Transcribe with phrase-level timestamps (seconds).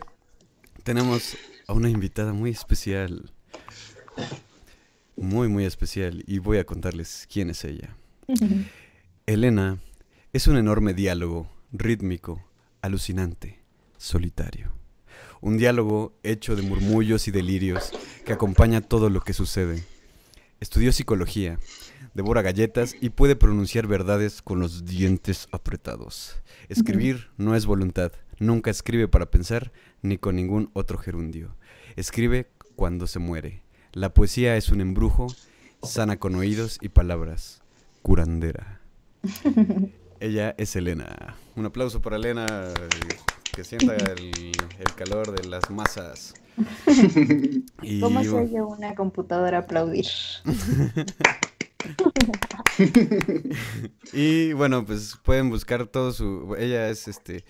[0.83, 3.31] tenemos a una invitada muy especial.
[5.15, 6.23] Muy, muy especial.
[6.27, 7.95] Y voy a contarles quién es ella.
[9.29, 9.77] Elena
[10.31, 12.41] es un enorme diálogo, rítmico,
[12.81, 13.59] alucinante,
[13.97, 14.71] solitario.
[15.41, 17.91] Un diálogo hecho de murmullos y delirios
[18.25, 19.83] que acompaña todo lo que sucede.
[20.61, 21.59] Estudió psicología,
[22.13, 26.41] devora galletas y puede pronunciar verdades con los dientes apretados.
[26.69, 31.53] Escribir no es voluntad, nunca escribe para pensar ni con ningún otro gerundio.
[31.97, 33.61] Escribe cuando se muere.
[33.91, 35.27] La poesía es un embrujo,
[35.83, 37.61] sana con oídos y palabras,
[38.03, 38.76] curandera.
[40.19, 41.35] Ella es Elena.
[41.55, 42.45] Un aplauso para Elena,
[43.53, 44.51] que sienta el,
[44.95, 46.33] calor de las masas.
[48.01, 50.07] ¿Cómo se oye una computadora aplaudir?
[54.13, 56.55] y bueno, pues pueden buscar todo su...
[56.57, 57.45] Ella es este...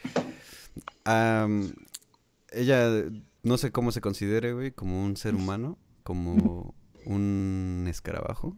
[2.51, 3.03] ella
[3.43, 8.57] no sé cómo se considere, güey, como un ser humano, como un escarabajo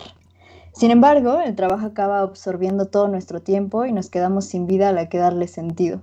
[0.74, 4.94] Sin embargo, el trabajo acaba absorbiendo todo nuestro tiempo y nos quedamos sin vida a
[4.94, 6.02] la que darle sentido.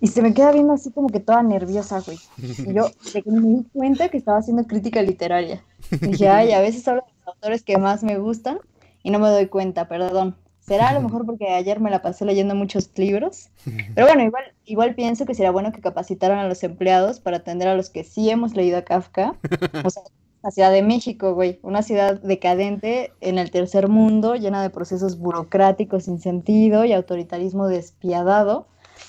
[0.00, 2.18] Y se me queda viendo así como que toda nerviosa, güey.
[2.38, 5.62] Y yo de que me di cuenta que estaba haciendo crítica literaria.
[6.00, 8.58] dije, ay, a veces hablo de los autores que más me gustan
[9.02, 10.36] y no me doy cuenta, perdón.
[10.60, 13.50] Será a lo mejor porque ayer me la pasé leyendo muchos libros.
[13.94, 17.68] Pero bueno, igual, igual pienso que sería bueno que capacitaran a los empleados para atender
[17.68, 19.36] a los que sí hemos leído a Kafka.
[19.84, 20.02] O sea,
[20.42, 21.60] la Ciudad de México, güey.
[21.62, 27.68] Una ciudad decadente en el tercer mundo, llena de procesos burocráticos sin sentido y autoritarismo
[27.68, 28.66] despiadado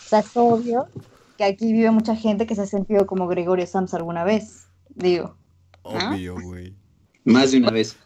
[0.08, 0.88] o sea, es obvio
[1.38, 5.36] que aquí vive mucha gente que se ha sentido como Gregorio Sams alguna vez, digo.
[5.82, 6.74] Obvio, güey.
[7.26, 7.98] Más de una vez.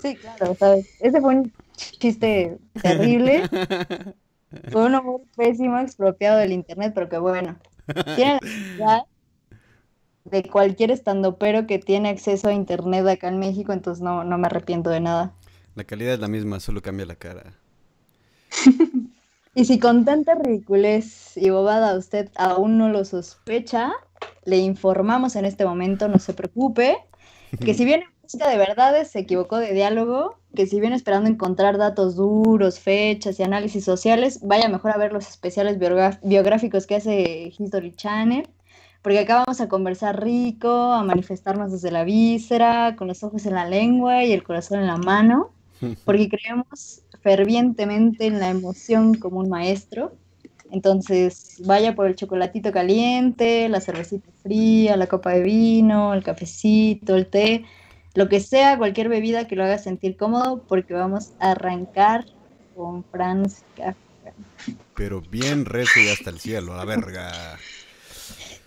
[0.00, 0.86] Sí, claro, ¿sabes?
[1.00, 3.42] Ese fue un chiste terrible.
[4.72, 7.58] fue un humor pésimo, expropiado del internet, pero que bueno.
[8.16, 8.38] Tiene
[8.78, 9.04] la
[10.24, 14.46] de cualquier estandopero que tiene acceso a internet acá en México, entonces no, no me
[14.46, 15.34] arrepiento de nada.
[15.74, 17.58] La calidad es la misma, solo cambia la cara.
[19.54, 23.92] Y si con tanta ridiculez y bobada usted aún no lo sospecha,
[24.44, 26.96] le informamos en este momento, no se preocupe,
[27.60, 31.76] que si viene busca de verdades se equivocó de diálogo, que si viene esperando encontrar
[31.76, 35.78] datos duros, fechas y análisis sociales, vaya mejor a ver los especiales
[36.22, 38.48] biográficos que hace History Channel,
[39.02, 43.54] porque acá vamos a conversar rico, a manifestarnos desde la víscera, con los ojos en
[43.54, 45.50] la lengua y el corazón en la mano,
[46.04, 50.16] porque creemos fervientemente en la emoción como un maestro.
[50.70, 57.14] Entonces, vaya por el chocolatito caliente, la cervecita fría, la copa de vino, el cafecito,
[57.14, 57.64] el té,
[58.14, 62.24] lo que sea, cualquier bebida que lo haga sentir cómodo, porque vamos a arrancar
[62.74, 64.32] con Franz Kafka.
[64.94, 67.58] Pero bien recio y hasta el cielo, la verga.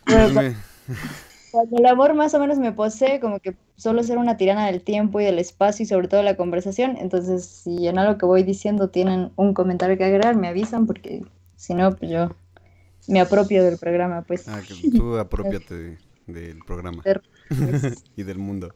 [1.56, 4.82] cuando el amor más o menos me posee, como que solo ser una tirana del
[4.82, 8.44] tiempo y del espacio y sobre todo la conversación, entonces si en algo que voy
[8.44, 11.24] diciendo tienen un comentario que agregar, me avisan porque
[11.56, 12.30] si no, pues yo
[13.08, 14.50] me apropio del programa, pues.
[14.50, 15.98] Ah, que tú apropiate
[16.28, 17.02] del programa
[18.18, 18.76] y del mundo.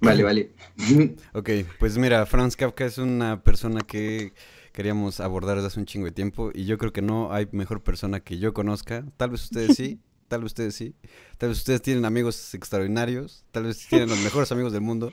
[0.00, 0.50] Vale, vale.
[1.34, 4.32] ok, pues mira, Franz Kafka es una persona que
[4.72, 7.84] queríamos abordar desde hace un chingo de tiempo y yo creo que no hay mejor
[7.84, 9.04] persona que yo conozca.
[9.16, 10.94] Tal vez ustedes sí, tal vez ustedes sí.
[11.38, 15.12] Tal vez ustedes tienen amigos extraordinarios, tal vez tienen los mejores amigos del mundo.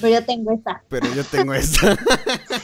[0.00, 0.84] Pero yo tengo esta.
[0.88, 1.96] Pero yo tengo esta.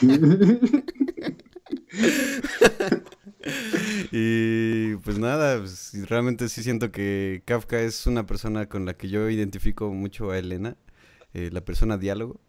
[4.13, 9.09] y pues nada, pues, realmente sí siento que Kafka es una persona con la que
[9.09, 10.77] yo identifico mucho a Elena,
[11.35, 12.41] eh, la persona diálogo.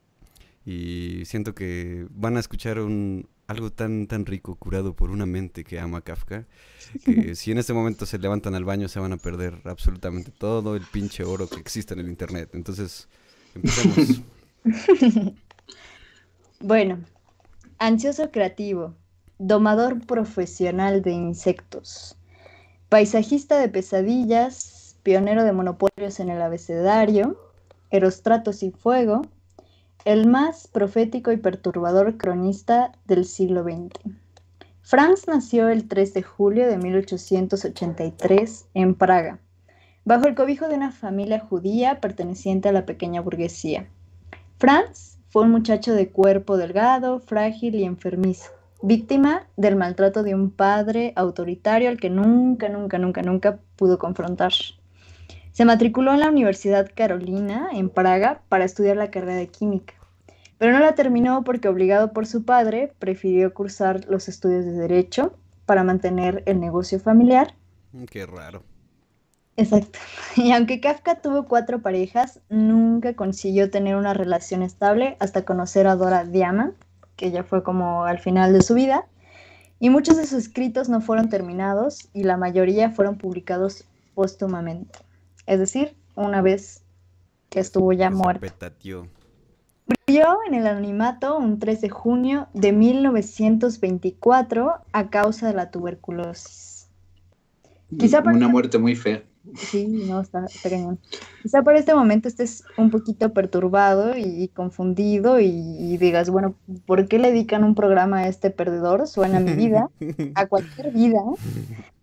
[0.65, 5.63] Y siento que van a escuchar un, algo tan, tan rico, curado por una mente
[5.63, 6.45] que ama a Kafka,
[7.05, 10.75] que si en este momento se levantan al baño se van a perder absolutamente todo
[10.75, 12.49] el pinche oro que existe en el Internet.
[12.53, 13.07] Entonces,
[13.55, 14.21] empecemos.
[16.59, 16.99] bueno,
[17.77, 18.95] ansioso creativo,
[19.39, 22.17] domador profesional de insectos,
[22.89, 27.39] paisajista de pesadillas, pionero de monopolios en el abecedario,
[27.89, 29.23] Erostratos y Fuego,
[30.06, 34.00] el más profético y perturbador cronista del siglo XX.
[34.81, 39.39] Franz nació el 3 de julio de 1883 en Praga,
[40.06, 43.88] bajo el cobijo de una familia judía perteneciente a la pequeña burguesía.
[44.57, 48.51] Franz fue un muchacho de cuerpo delgado, frágil y enfermizo
[48.81, 54.51] víctima del maltrato de un padre autoritario al que nunca, nunca, nunca, nunca pudo confrontar.
[55.51, 59.94] Se matriculó en la Universidad Carolina, en Praga, para estudiar la carrera de química,
[60.57, 65.33] pero no la terminó porque, obligado por su padre, prefirió cursar los estudios de Derecho
[65.65, 67.56] para mantener el negocio familiar.
[67.92, 68.63] Mm, qué raro.
[69.57, 70.00] Exacto.
[70.38, 75.95] Y aunque Kafka tuvo cuatro parejas, nunca consiguió tener una relación estable hasta conocer a
[75.95, 76.75] Dora Diamant,
[77.18, 79.07] que ya fue como al final de su vida,
[79.80, 83.83] y muchos de sus escritos no fueron terminados y la mayoría fueron publicados
[84.13, 85.00] póstumamente,
[85.45, 86.83] es decir, una vez
[87.49, 88.47] que estuvo ya muerto.
[90.07, 96.88] Murió en el anonimato un 3 de junio de 1924 a causa de la tuberculosis.
[97.97, 99.23] Quizá Una muerte muy fea.
[99.55, 100.69] Sí, no, está, está
[101.41, 106.53] Quizá por este momento estés un poquito perturbado y, confundido y, digas, bueno,
[106.85, 109.07] ¿por qué le dedican un programa a este perdedor?
[109.07, 109.89] Suena a mi vida,
[110.35, 111.19] a cualquier vida,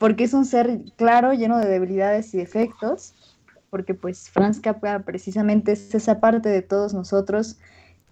[0.00, 3.14] porque es un ser claro, lleno de debilidades y defectos,
[3.68, 7.58] porque pues Franz Kafka precisamente es esa parte de todos nosotros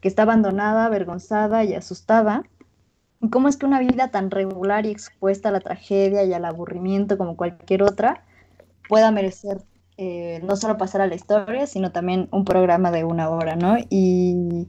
[0.02, 2.44] que está abandonada, avergonzada y asustada.
[3.30, 7.16] ¿Cómo es que una vida tan regular y expuesta a la tragedia y al aburrimiento
[7.16, 8.22] como cualquier otra
[8.86, 9.62] pueda merecer
[9.96, 13.78] eh, no solo pasar a la historia, sino también un programa de una hora, ¿no?
[13.88, 14.68] Y,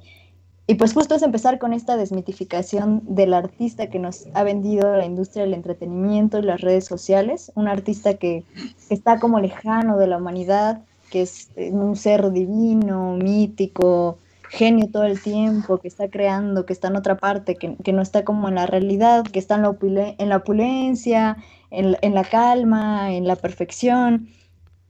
[0.69, 5.05] y, pues justo es empezar con esta desmitificación del artista que nos ha vendido la
[5.05, 8.43] industria del entretenimiento y las redes sociales, un artista que,
[8.89, 15.05] está como lejano de la humanidad, que es eh, un ser divino, mítico, genio todo
[15.05, 18.47] el tiempo, que está creando, que está en otra parte, que, que no está como
[18.47, 19.75] en la realidad, que está en la,
[20.19, 21.37] en la opulencia,
[21.71, 24.29] en, la calma, en la perfección,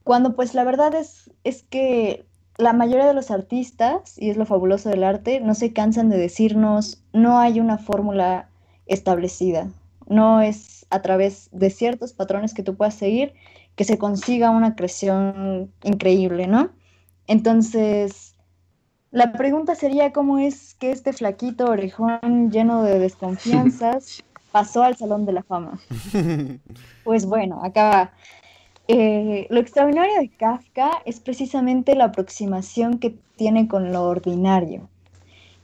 [0.04, 2.24] cuando pues la verdad es, es que
[2.60, 6.18] la mayoría de los artistas, y es lo fabuloso del arte, no se cansan de
[6.18, 8.48] decirnos, no hay una fórmula
[8.86, 9.68] establecida,
[10.06, 13.34] no es a través de ciertos patrones que tú puedas seguir
[13.80, 16.68] que se consiga una creación increíble, ¿no?
[17.26, 18.34] Entonces,
[19.10, 25.24] la pregunta sería cómo es que este flaquito orejón lleno de desconfianzas pasó al Salón
[25.24, 25.80] de la Fama.
[27.04, 28.12] Pues bueno, acá
[28.92, 34.88] eh, lo extraordinario de Kafka es precisamente la aproximación que tiene con lo ordinario,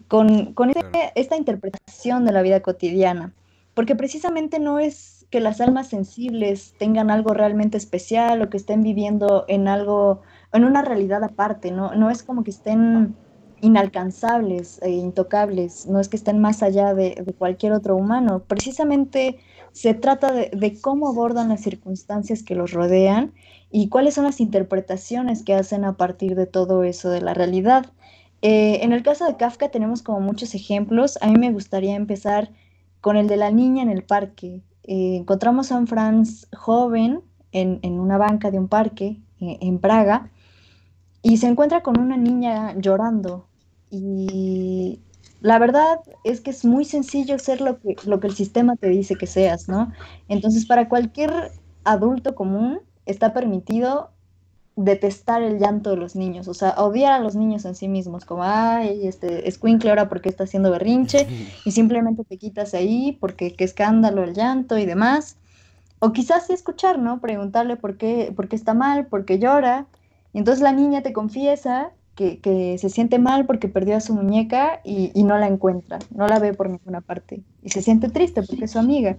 [0.07, 3.33] con, este, esta interpretación de la vida cotidiana,
[3.75, 8.83] porque precisamente no es que las almas sensibles tengan algo realmente especial o que estén
[8.83, 11.97] viviendo en algo, en una realidad aparte, ¿no?
[11.97, 13.17] No es como que estén
[13.61, 18.45] inalcanzables e intocables, no es que estén más allá de, cualquier otro humano.
[18.47, 19.39] Precisamente
[19.77, 23.35] se trata de, cómo abordan las circunstancias que los rodean
[23.71, 27.93] y cuáles son las interpretaciones que hacen a partir de todo eso de la realidad.
[28.41, 31.19] Eh, en el caso de Kafka tenemos como muchos ejemplos.
[31.21, 32.53] A mí me gustaría empezar
[33.03, 34.63] con el de la niña en el parque.
[34.85, 37.21] Eh, encontramos a un Franz joven
[37.53, 40.31] en, una banca de un parque eh, en Praga
[41.21, 43.47] y se encuentra con una niña llorando.
[43.91, 45.01] Y
[45.41, 48.89] la verdad es que es muy sencillo ser lo que, lo que el sistema te
[48.89, 49.93] dice que seas, ¿no?
[50.29, 51.53] Entonces, para cualquier
[51.85, 54.11] adulto común está permitido
[54.77, 58.27] detestar el llanto de los niños, o sea, odiar a los niños en sí mismos,
[58.27, 61.27] como, ay, este, escuincle ahora porque está haciendo berrinche,
[61.65, 65.39] y simplemente te quitas ahí porque qué escándalo el llanto y demás.
[65.99, 67.21] O quizás escuchar, ¿no?
[67.21, 69.87] Preguntarle por qué, por qué está mal, por qué llora.
[70.35, 74.15] Y entonces la niña te confiesa que, que, se siente mal porque perdió a su
[74.15, 77.43] muñeca y, y, no la encuentra, no la ve por ninguna parte.
[77.63, 79.19] Y se siente triste porque es su amiga.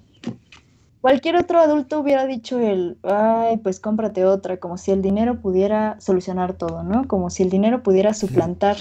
[0.99, 5.95] Cualquier otro adulto hubiera dicho el, ay, pues cómprate otra, como si el dinero pudiera
[6.01, 7.07] solucionar todo, ¿no?
[7.07, 8.75] Como si el dinero pudiera suplantar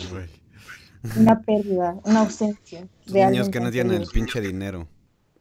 [1.16, 2.88] una pérdida, una ausencia.
[3.06, 4.88] De niños que no tienen el pinche dinero.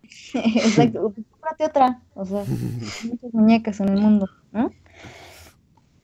[0.34, 2.44] Exacto, pues cómprate otra, o sea,
[3.10, 4.72] muchas muñecas en el mundo, ¿no?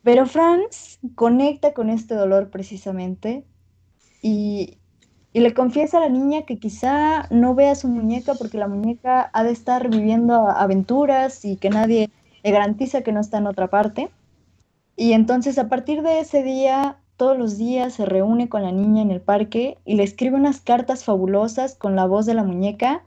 [0.03, 3.45] Pero Franz conecta con este dolor precisamente
[4.21, 4.77] y,
[5.33, 9.29] y le confiesa a la niña que quizá no vea su muñeca porque la muñeca
[9.33, 12.09] ha de estar viviendo aventuras y que nadie
[12.43, 14.09] le garantiza que no está en otra parte.
[14.95, 19.01] Y entonces a partir de ese día, todos los días se reúne con la niña
[19.01, 23.03] en el parque y le escribe unas cartas fabulosas con la voz de la muñeca,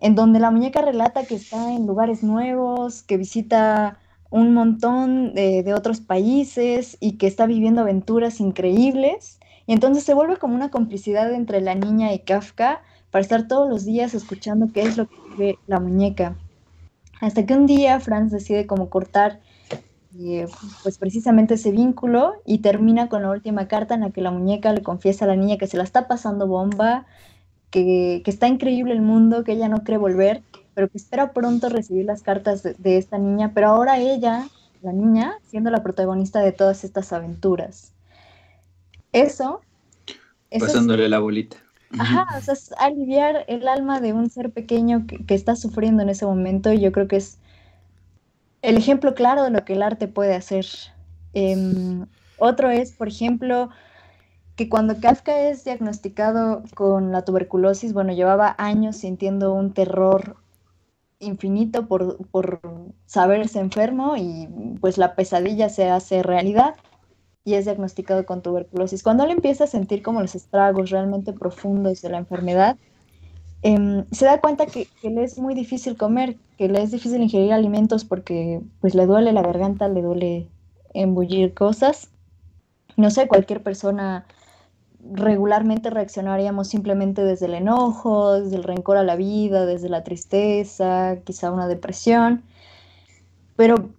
[0.00, 3.98] en donde la muñeca relata que está en lugares nuevos, que visita
[4.34, 10.38] un montón de, otros países y que está viviendo aventuras increíbles y entonces se vuelve
[10.38, 14.82] como una complicidad entre la niña y Kafka para estar todos los días escuchando qué
[14.82, 16.36] es lo que ve la muñeca.
[17.20, 19.38] Hasta que un día Franz decide como cortar
[20.18, 20.48] eh,
[20.82, 24.72] pues precisamente ese vínculo y termina con la última carta en la que la muñeca
[24.72, 27.06] le confiesa a la niña que se la está pasando bomba,
[27.70, 30.42] que, que está increíble el mundo, que ella no cree volver,
[30.74, 34.48] pero que espera pronto recibir las cartas de, de esta niña, pero ahora ella,
[34.82, 37.94] la niña, siendo la protagonista de todas estas aventuras
[39.14, 39.62] eso.
[40.58, 41.56] Pasándole la bolita.
[41.98, 46.08] Ajá, o sea, es aliviar el alma de un ser pequeño que, está sufriendo en
[46.08, 47.38] ese momento y yo creo que es
[48.62, 50.66] el ejemplo claro de lo que el arte puede hacer.
[51.32, 52.06] Em,
[52.38, 53.70] otro es, por ejemplo,
[54.56, 60.36] que cuando Kafka es diagnosticado con la tuberculosis, bueno, llevaba años sintiendo un terror
[61.26, 62.60] infinito por, por
[63.06, 64.48] saberse enfermo y
[64.80, 66.74] pues la pesadilla se hace realidad
[67.44, 69.02] y es diagnosticado con tuberculosis.
[69.02, 72.76] Cuando él empieza a sentir como los estragos realmente profundos de la enfermedad,
[73.62, 77.52] em, se da cuenta que, le es muy difícil comer, que le es difícil ingerir
[77.52, 80.48] alimentos porque pues le duele la garganta, le duele
[80.94, 82.10] embullir cosas.
[82.96, 84.26] No sé, cualquier persona
[85.12, 91.18] regularmente reaccionaríamos simplemente desde el enojo, desde el rencor a la vida, desde la tristeza,
[91.24, 92.42] quizá una depresión.
[93.56, 93.90] Pero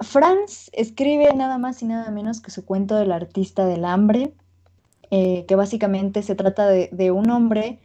[0.00, 4.34] Franz escribe nada más y nada menos que su cuento del artista del hambre,
[5.10, 7.78] eh, que básicamente se trata de, un hombre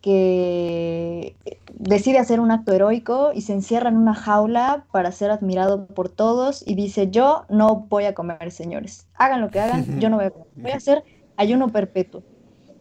[0.00, 1.36] que
[1.74, 6.08] decide hacer un acto heroico y se encierra en una jaula para ser admirado por
[6.08, 9.06] todos y dice, yo no voy a comer, señores.
[9.14, 10.48] Hagan lo que hagan, yo no voy a comer.
[10.56, 11.04] Voy a hacer
[11.36, 12.22] ayuno perpetuo.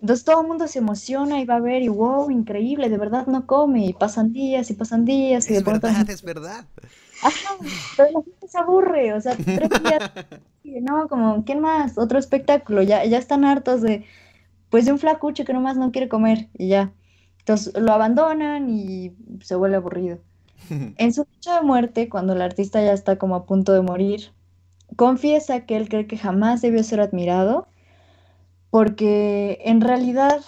[0.02, 3.26] Entonces todo el mundo se emociona y va a ver y wow, increíble, de verdad
[3.28, 5.50] no come y pasan días y pasan días.
[5.50, 6.66] Y es verdad, es verdad.
[7.24, 7.56] Ajá,
[7.98, 10.12] pero la gente se aburre, o sea, tres días,
[10.82, 11.98] no, como, ¿quién más?
[11.98, 14.06] Otro espectáculo, ya, ya están hartos de,
[14.70, 16.92] pues de un flacucho que nomás no quiere comer y ya.
[17.40, 20.20] Entonces lo abandonan y se vuelve aburrido.
[20.98, 24.32] En su fecha de muerte, cuando el artista ya está como a punto de morir,
[24.96, 27.68] confiesa que él cree que jamás debió ser admirado
[28.76, 30.42] porque en realidad,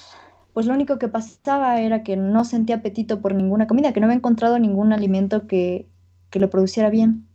[0.51, 4.07] pues lo único que pasaba era que no sentía apetito por ninguna comida, que no
[4.07, 5.87] había encontrado ningún alimento que,
[6.29, 7.25] que lo produciera bien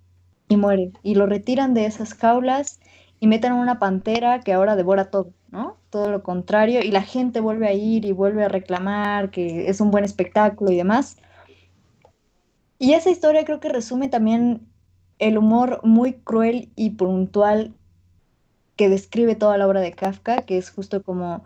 [0.51, 0.93] y muere.
[1.03, 2.79] Y lo retiran de esas jaulas
[3.21, 5.79] y meten una pantera que ahora devora todo, ¿no?
[5.89, 9.81] Todo lo contrario, y la gente vuelve a ir y vuelve a reclamar que es
[9.81, 11.17] un buen espectáculo y demás.
[12.79, 14.61] Y esa historia creo que resume también
[15.19, 17.73] el humor muy cruel y puntual
[18.83, 21.45] que describe toda la obra de Kafka, que es justo como,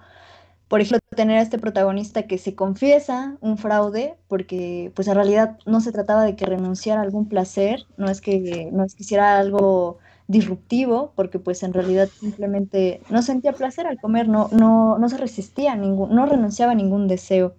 [0.69, 5.59] por ejemplo, tener a este protagonista que se confiesa un fraude, porque pues en realidad
[5.67, 9.03] no se trataba de que renunciara a algún placer, no es que no es que
[9.03, 14.97] hiciera algo disruptivo, porque pues en realidad simplemente no sentía placer al comer, no, no,
[14.97, 17.55] no se resistía, a ningún, no renunciaba a ningún deseo.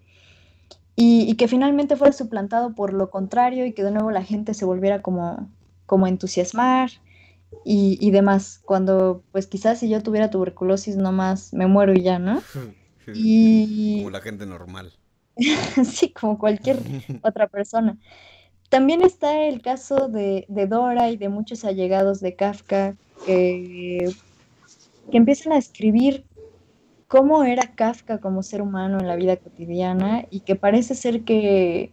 [0.96, 4.66] Y, que finalmente fuera suplantado por lo contrario y que de nuevo la gente se
[4.66, 5.48] volviera como,
[5.86, 6.90] como entusiasmar
[7.64, 8.62] y, y demás.
[8.66, 12.42] Cuando pues quizás si yo tuviera tuberculosis nomás me muero y ya, ¿no?
[13.14, 14.00] Y...
[14.00, 14.92] Como la gente normal.
[15.86, 16.78] sí, como cualquier
[17.24, 17.98] otra persona.
[18.70, 24.14] También está el caso de, Dora y de muchos allegados de Kafka que,
[25.10, 26.26] que empiezan a escribir
[27.08, 31.92] cómo era Kafka como ser humano en la vida cotidiana y que parece ser que,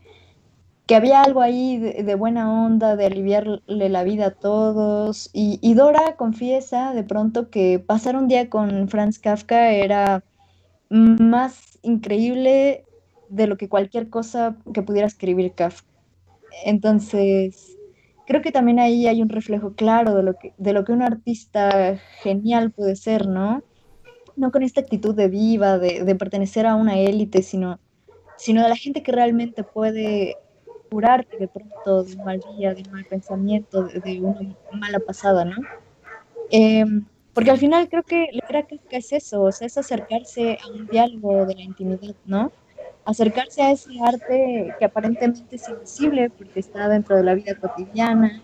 [0.87, 5.31] que había algo ahí de, buena onda, de aliviarle la vida a todos.
[5.33, 10.23] Y, y, Dora confiesa de pronto que pasar un día con Franz Kafka era
[10.91, 12.85] más increíble
[13.29, 15.89] de lo que cualquier cosa que pudiera escribir Kafka.
[16.65, 17.77] Entonces,
[18.27, 21.03] creo que también ahí hay un reflejo claro de lo que, de lo que un
[21.03, 23.63] artista genial puede ser, ¿no?
[24.37, 27.79] No con esta actitud de viva, de, pertenecer a una élite, sino,
[28.37, 30.37] sino de la gente que realmente puede
[30.95, 35.45] curarte de pronto de un mal día, de un mal pensamiento, de, una mala pasada,
[35.45, 35.57] ¿no?
[36.51, 40.69] Em, porque al final creo que leer que es eso, o sea, es acercarse a
[40.69, 42.53] un diálogo de la intimidad, ¿no?
[43.05, 48.41] acercarse a ese arte que aparentemente es invisible porque está dentro de la vida cotidiana,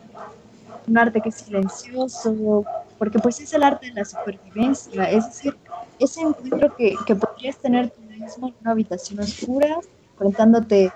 [0.88, 2.64] un arte que es silencioso,
[2.98, 5.56] porque pues es el arte de la supervivencia, es decir,
[6.00, 9.78] ese encuentro que, que podrías tener tú mismo en una habitación oscura,
[10.12, 10.92] enfrentándote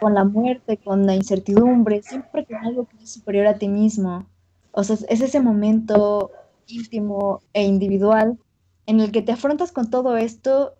[0.00, 4.26] con la muerte, con la incertidumbre, siempre con algo que es superior a ti mismo.
[4.72, 6.30] O sea, es ese momento
[6.66, 8.38] íntimo e individual
[8.86, 10.74] en el que te afrontas con todo esto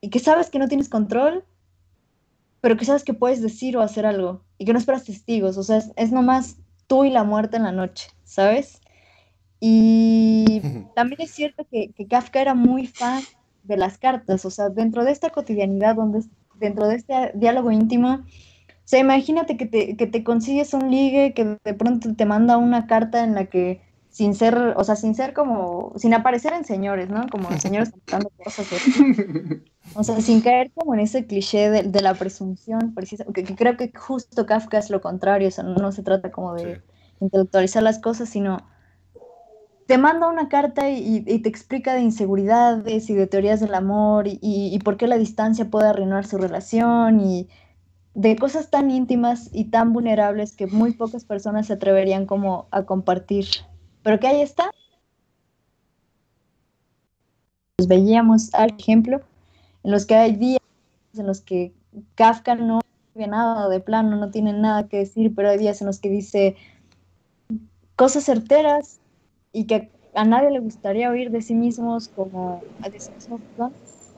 [0.00, 1.44] y que sabes que no tienes control,
[2.60, 5.62] pero que sabes que puedes decir o hacer algo y que no esperas testigos, o
[5.62, 8.80] sea, es, nomás tú y la muerte en la noche, ¿sabes?
[9.60, 10.60] Y
[10.94, 13.22] también es cierto que, Kafka era muy fan
[13.64, 16.24] de las cartas, o sea, dentro de esta cotidianidad, donde,
[16.56, 18.24] dentro de este diálogo íntimo,
[18.88, 22.56] o sea, imagínate que te, que te consigues un ligue que de pronto te manda
[22.56, 26.64] una carta en la que sin ser, o sea, sin ser como, sin aparecer en
[26.64, 27.26] señores, ¿no?
[27.30, 28.66] Como señores contando cosas.
[29.94, 33.92] O sea, sin caer como en ese cliché de, la presunción, precisa, que, creo que
[33.94, 36.80] justo Kafka es lo contrario, o sea, no, se trata como de
[37.20, 38.56] intelectualizar las cosas, sino
[39.86, 44.38] te manda una carta y, te explica de inseguridades y de teorías del amor y,
[44.40, 47.48] y, por qué la distancia puede arruinar su relación y
[48.14, 52.82] de cosas tan íntimas y tan vulnerables que muy pocas personas se atreverían como a
[52.84, 53.46] compartir.
[54.02, 54.70] Pero que ahí está.
[57.76, 59.20] Pues veíamos al ejemplo
[59.84, 60.60] en los que hay días
[61.16, 61.72] en los que
[62.14, 62.80] Kafka no
[63.14, 66.08] ve nada de plano, no tiene nada que decir, pero hay días en los que
[66.08, 66.56] dice
[67.96, 69.00] cosas certeras
[69.52, 72.62] y que a nadie le gustaría oír de sí mismos como,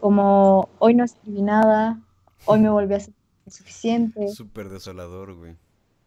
[0.01, 2.01] como hoy no escribí nada,
[2.47, 3.15] hoy me volví a ser
[3.51, 4.29] suficiente.
[4.29, 5.57] Súper desolador, güey.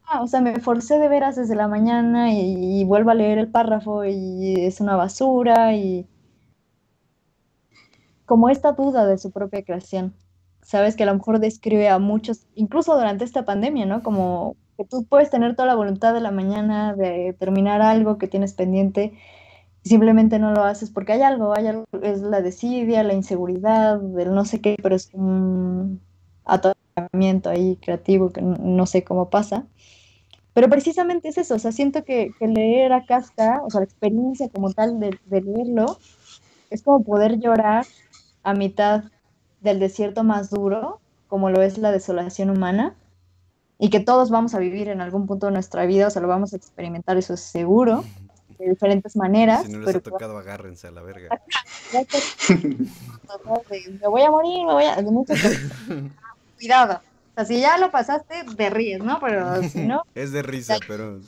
[0.06, 3.38] Ah, o sea, me forcé de veras desde la mañana y, y, vuelvo a leer
[3.38, 6.06] el párrafo y es una basura y
[8.26, 10.14] como esta duda de su propia creación.
[10.62, 14.02] Sabes que a lo mejor describe a muchos, incluso durante esta pandemia, ¿no?
[14.04, 18.28] Como que tú puedes tener toda la voluntad de la mañana de terminar algo que
[18.28, 19.14] tienes pendiente
[19.84, 24.02] y simplemente no lo haces porque hay algo, hay algo, es la desidia, la inseguridad,
[24.20, 26.02] el no sé qué, pero es un
[27.50, 29.66] ahí creativo que no, sé cómo pasa.
[30.54, 34.50] Pero precisamente es eso, o sea, siento que, leer a Kafka, o sea, la experiencia
[34.50, 35.98] como tal de, de leerlo,
[36.70, 37.86] es como poder llorar
[38.44, 39.06] a mitad
[39.62, 42.96] del desierto más duro, como lo es la desolación humana,
[43.80, 46.28] y que todos vamos a vivir en algún punto de nuestra vida, o sea, lo
[46.28, 48.04] vamos a experimentar, eso es seguro,
[48.60, 49.66] de diferentes maneras.
[49.66, 51.30] Si no les ha tocado, agárrense a la verga.
[54.02, 54.96] me voy a morir, me voy a...
[56.58, 57.02] Cuidado.
[57.32, 59.20] O sea, si ya lo pasaste, te ríes, ¿no?
[59.20, 60.04] Pero si no...
[60.16, 61.20] Es de risa, pero...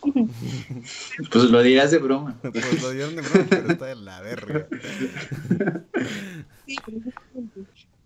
[1.32, 2.36] Pues lo dirás de broma.
[2.42, 4.66] Pues lo dirás de broma, pero está de la verga.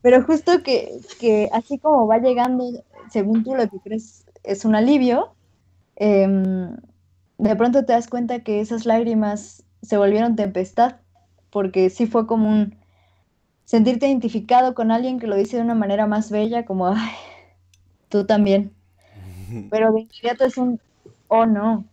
[0.01, 4.75] pero justo que, que, así como va llegando, según tú lo que crees es un
[4.75, 5.35] alivio,
[5.97, 6.77] em,
[7.39, 10.97] de pronto te das cuenta que esas lágrimas se volvieron tempestad,
[11.51, 12.82] porque sí fue como un
[13.65, 17.13] sentirte identificado con alguien que lo dice de una manera más bella, como, ay,
[18.09, 18.75] tú también.
[19.71, 20.81] Pero de inmediato es un,
[21.29, 21.85] oh no,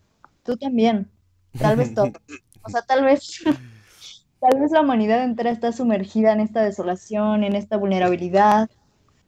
[0.44, 1.10] tú también,
[1.58, 2.12] tal vez todo.
[2.62, 3.42] O sea, tal vez,
[4.42, 8.70] tal vez la humanidad entera está sumergida en esta desolación, en esta vulnerabilidad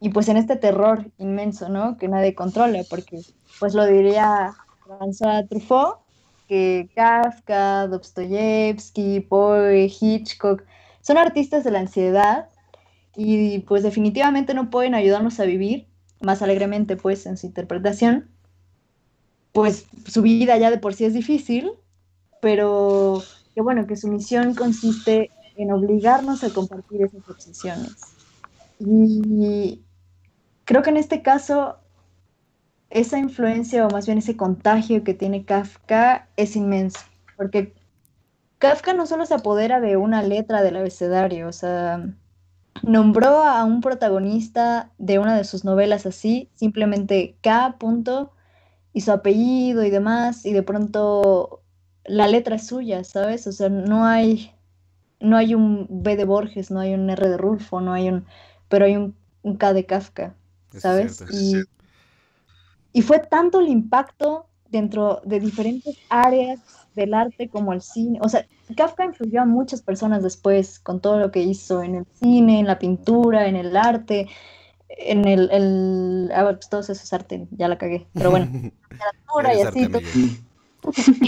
[0.01, 1.97] y pues en este terror inmenso, ¿no?
[1.97, 3.21] Que nadie controla, porque
[3.59, 4.53] pues lo diría
[4.85, 5.99] François Truffaut,
[6.47, 10.63] que Kafka, Dostoyevsky, Poe, Hitchcock
[11.01, 12.49] son artistas de la ansiedad
[13.15, 15.87] y pues definitivamente no pueden ayudarnos a vivir
[16.21, 18.29] más alegremente pues en su interpretación.
[19.53, 21.71] Pues su vida ya de por sí es difícil,
[22.41, 23.21] pero
[23.53, 27.95] que bueno, que su misión consiste en obligarnos a compartir esas obsesiones.
[28.79, 29.81] Y
[30.63, 31.77] creo que en este caso
[32.89, 36.99] esa influencia o más bien ese contagio que tiene Kafka es inmenso,
[37.37, 37.73] porque
[38.61, 42.07] Kafka no solo se apodera de una letra del abecedario, o sea,
[42.83, 47.77] nombró a un protagonista de una de sus novelas así, simplemente K.
[47.79, 48.33] Punto,
[48.93, 51.63] y su apellido y demás, y de pronto
[52.05, 53.47] la letra es suya, ¿sabes?
[53.47, 54.51] O sea, no hay,
[55.19, 58.27] no hay un B de Borges, no hay un R de Rulfo, no hay un,
[58.69, 59.15] pero hay un,
[59.57, 60.35] K de Kafka,
[60.69, 61.25] ¿sabes?
[61.31, 61.55] y,
[62.93, 66.59] y fue tanto el impacto dentro de diferentes áreas
[66.95, 68.19] del arte como el cine.
[68.21, 72.05] O sea, Kafka influyó a muchas personas después con todo lo que hizo en el
[72.13, 74.27] cine, en la pintura, en el arte,
[74.89, 75.49] en el...
[75.51, 78.47] el ah, pues todos esos arte, ya la cagué, pero bueno,
[78.89, 79.89] literatura y así.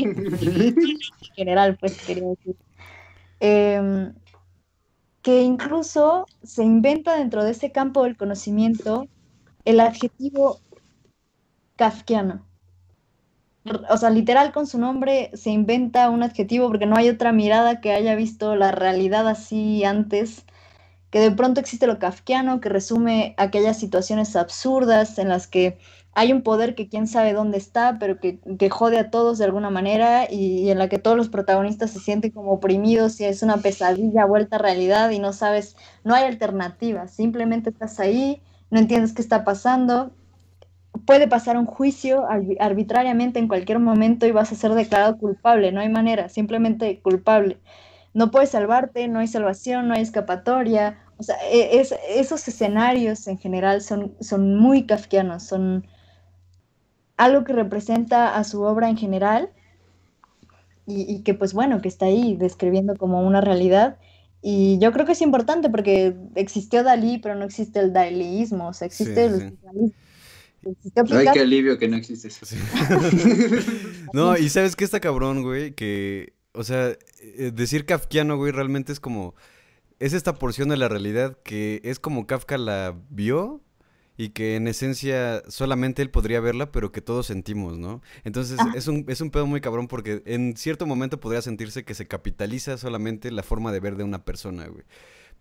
[0.04, 0.98] en
[1.36, 2.56] general, pues quería decir.
[3.40, 4.14] Em,
[5.22, 9.08] que incluso se inventa dentro de ese campo del conocimiento
[9.66, 10.60] el adjetivo
[11.76, 12.46] kafkiano.
[13.90, 17.80] O sea, literal con su nombre se inventa un adjetivo porque no hay otra mirada
[17.80, 20.46] que haya visto la realidad así antes,
[21.10, 25.78] que de pronto existe lo kafkiano que resume aquellas situaciones absurdas en las que
[26.14, 29.70] hay un poder que quién sabe dónde está, pero que, jode a todos de alguna
[29.70, 33.58] manera y, en la que todos los protagonistas se sienten como oprimidos y es una
[33.58, 39.14] pesadilla vuelta a realidad y no sabes, no hay alternativa, simplemente estás ahí, no entiendes
[39.14, 40.12] qué está pasando
[41.06, 42.26] puede pasar un juicio
[42.60, 47.60] arbitrariamente en cualquier momento y vas a ser declarado culpable, no hay manera, simplemente culpable.
[48.14, 51.00] No puedes salvarte, no hay salvación, no hay escapatoria.
[51.18, 55.88] O sea, e, esos escenarios en general son, son muy kafkianos, son
[57.18, 59.50] algo que representa a su obra en general
[60.86, 63.98] y, y, que pues bueno, que está ahí describiendo como una realidad.
[64.42, 68.74] Y yo creo que es importante porque existió Dalí, pero no existe el daliísmo, o
[68.74, 69.58] sea, existe el
[71.12, 72.46] Ay, qué alivio que no existe eso.
[74.14, 78.92] no, y sabes que está cabrón, güey, que, o sea, eh, decir kafkiano, güey, realmente
[78.92, 79.36] es como,
[80.00, 83.62] es esta porción de la realidad que es como Kafka la vio
[84.18, 88.02] y que en esencia solamente él podría verla, pero que todos sentimos, ¿no?
[88.24, 91.96] Entonces es un, es un pedo muy cabrón porque en cierto momento podría sentirse que
[91.96, 94.84] se capitaliza solamente la forma de ver de una persona, güey.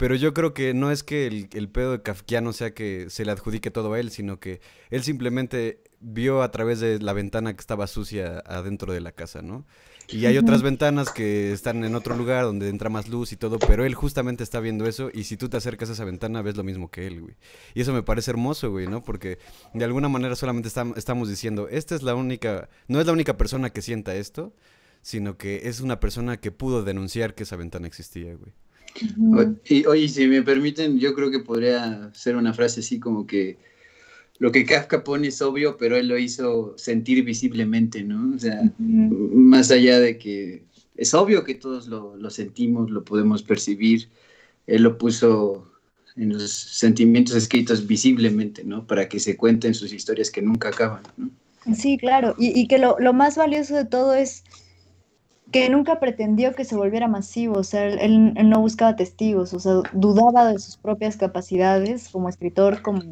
[0.02, 3.30] Pero yo creo que no es que el, pedo de Kafkiano sea que se le
[3.30, 4.60] adjudique todo a él, sino que
[4.90, 9.42] él simplemente vio a través de la ventana que estaba sucia adentro de la casa,
[9.42, 9.64] ¿no?
[10.08, 13.60] Y hay otras ventanas que están en otro lugar donde entra más luz y todo,
[13.60, 16.56] pero él justamente está viendo eso y si tú te acercas a esa ventana ves
[16.56, 17.36] lo mismo que él, güey.
[17.72, 19.04] Y eso me parece hermoso, güey, ¿no?
[19.04, 19.38] Porque
[19.72, 23.70] de alguna manera solamente estamos diciendo, esta es la única, no es la única persona
[23.70, 24.52] que sienta esto,
[25.00, 28.52] sino que es una persona que pudo denunciar que esa ventana existía, güey.
[29.64, 33.58] Y oye, si me permiten, yo creo que podría ser una frase así como que
[34.38, 38.34] lo que Kafka pone es obvio, pero él lo hizo sentir visiblemente, ¿no?
[38.34, 40.64] O sea, más allá de que
[40.96, 44.08] es obvio que todos lo, lo, sentimos, lo podemos percibir,
[44.66, 45.70] él lo puso
[46.16, 48.86] en los sentimientos escritos visiblemente, ¿no?
[48.86, 51.30] Para que se cuenten sus historias que nunca acaban, ¿no?
[51.76, 54.42] Sí, claro, y, y que lo, lo, más valioso de todo es
[55.52, 59.82] que nunca pretendió que se volviera masivo, o sea, él, no buscaba testigos, o sea,
[59.92, 63.02] dudaba de sus propias capacidades como escritor, como,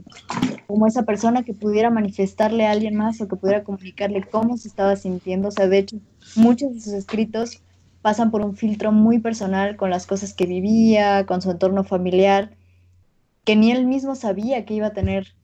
[0.67, 4.69] como esa persona que pudiera manifestarle a alguien más o que pudiera comunicarle cómo se
[4.69, 5.99] estaba sintiendo, o sea, de hecho,
[6.35, 7.63] muchos de sus escritos
[8.01, 12.57] pasan por un filtro muy personal con las cosas que vivía, con su entorno familiar,
[13.45, 15.35] que ni él mismo sabía que iba a tener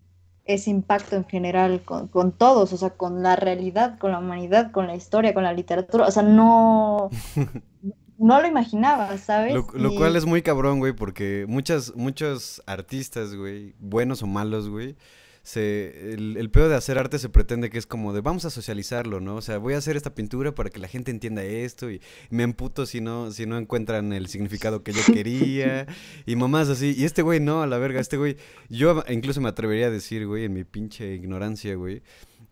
[0.47, 4.87] ese impacto en general con, todos, o sea, con la realidad, con la humanidad, con
[4.87, 7.11] la historia, con la literatura, o sea, no,
[8.19, 9.55] no lo imaginaba, ¿sabes?
[9.55, 14.97] Lo, cual es muy cabrón, güey, porque muchas, muchos artistas, güey, buenos o malos, güey,
[15.47, 18.51] se, el, el peor de hacer arte se pretende que es como de vamos a
[18.51, 19.37] socializarlo, ¿no?
[19.37, 22.43] O sea, voy a hacer esta pintura para que la gente entienda esto y me
[22.43, 25.87] emputo si no, si no encuentran el significado que yo quería
[26.27, 26.97] y mamás así.
[26.99, 30.27] Y este güey no, a la verga, este güey, yo incluso me atrevería a decir,
[30.27, 32.03] güey, en mi pinche ignorancia, güey,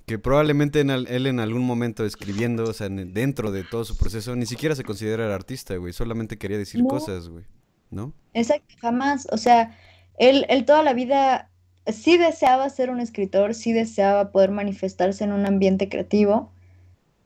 [0.06, 4.46] que probablemente él en algún momento escribiendo, o sea, dentro de todo su proceso, ni
[4.46, 7.44] siquiera se considera artista, güey, solamente quería decir cosas, güey,
[7.90, 8.14] ¿no?
[8.34, 9.76] Exacto, jamás, o sea,
[10.16, 11.50] él, él toda la vida
[11.86, 16.50] sí deseaba ser un escritor, sí deseaba poder manifestarse en un ambiente creativo,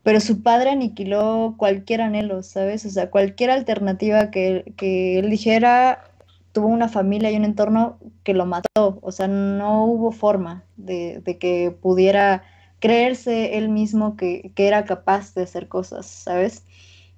[0.02, 2.86] pero su padre aniquiló cualquier anhelo, ¿sabes?
[2.86, 6.04] O sea, cualquier alternativa que, que él dijera,
[6.52, 11.20] tuvo una familia y un entorno que lo mató, o sea, no hubo forma de,
[11.24, 12.42] de que pudiera
[12.80, 16.64] creerse él mismo que, que, era capaz de hacer cosas, ¿sabes?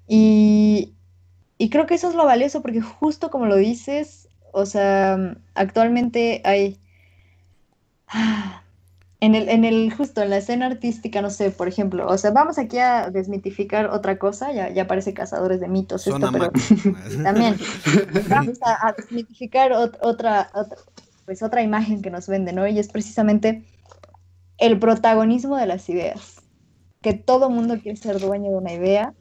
[0.07, 0.93] Y,
[1.57, 6.41] y creo que eso es lo valioso porque justo como lo dices, o sea, actualmente
[6.43, 6.77] hay...
[9.23, 12.31] En el, en el, justo en la escena artística, no sé, por ejemplo, o sea,
[12.31, 16.51] vamos aquí a desmitificar otra cosa, ya, ya parece cazadores de mitos esto, pero
[17.23, 17.55] también
[18.27, 20.51] vamos a, desmitificar otra, otra,
[21.25, 22.67] pues otra imagen que nos vende, ¿no?
[22.67, 23.63] Y es precisamente
[24.57, 26.41] el protagonismo de las ideas,
[27.03, 29.13] que todo mundo quiere ser dueño de una idea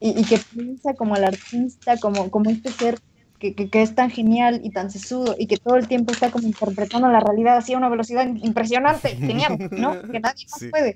[0.00, 2.98] y, y que piensa como el artista, como, como este ser
[3.38, 7.08] que, es tan genial y tan sesudo y que todo el tiempo está como interpretando
[7.08, 10.00] la realidad así a una velocidad impresionante, genial, ¿no?
[10.02, 10.94] Que nadie más puede.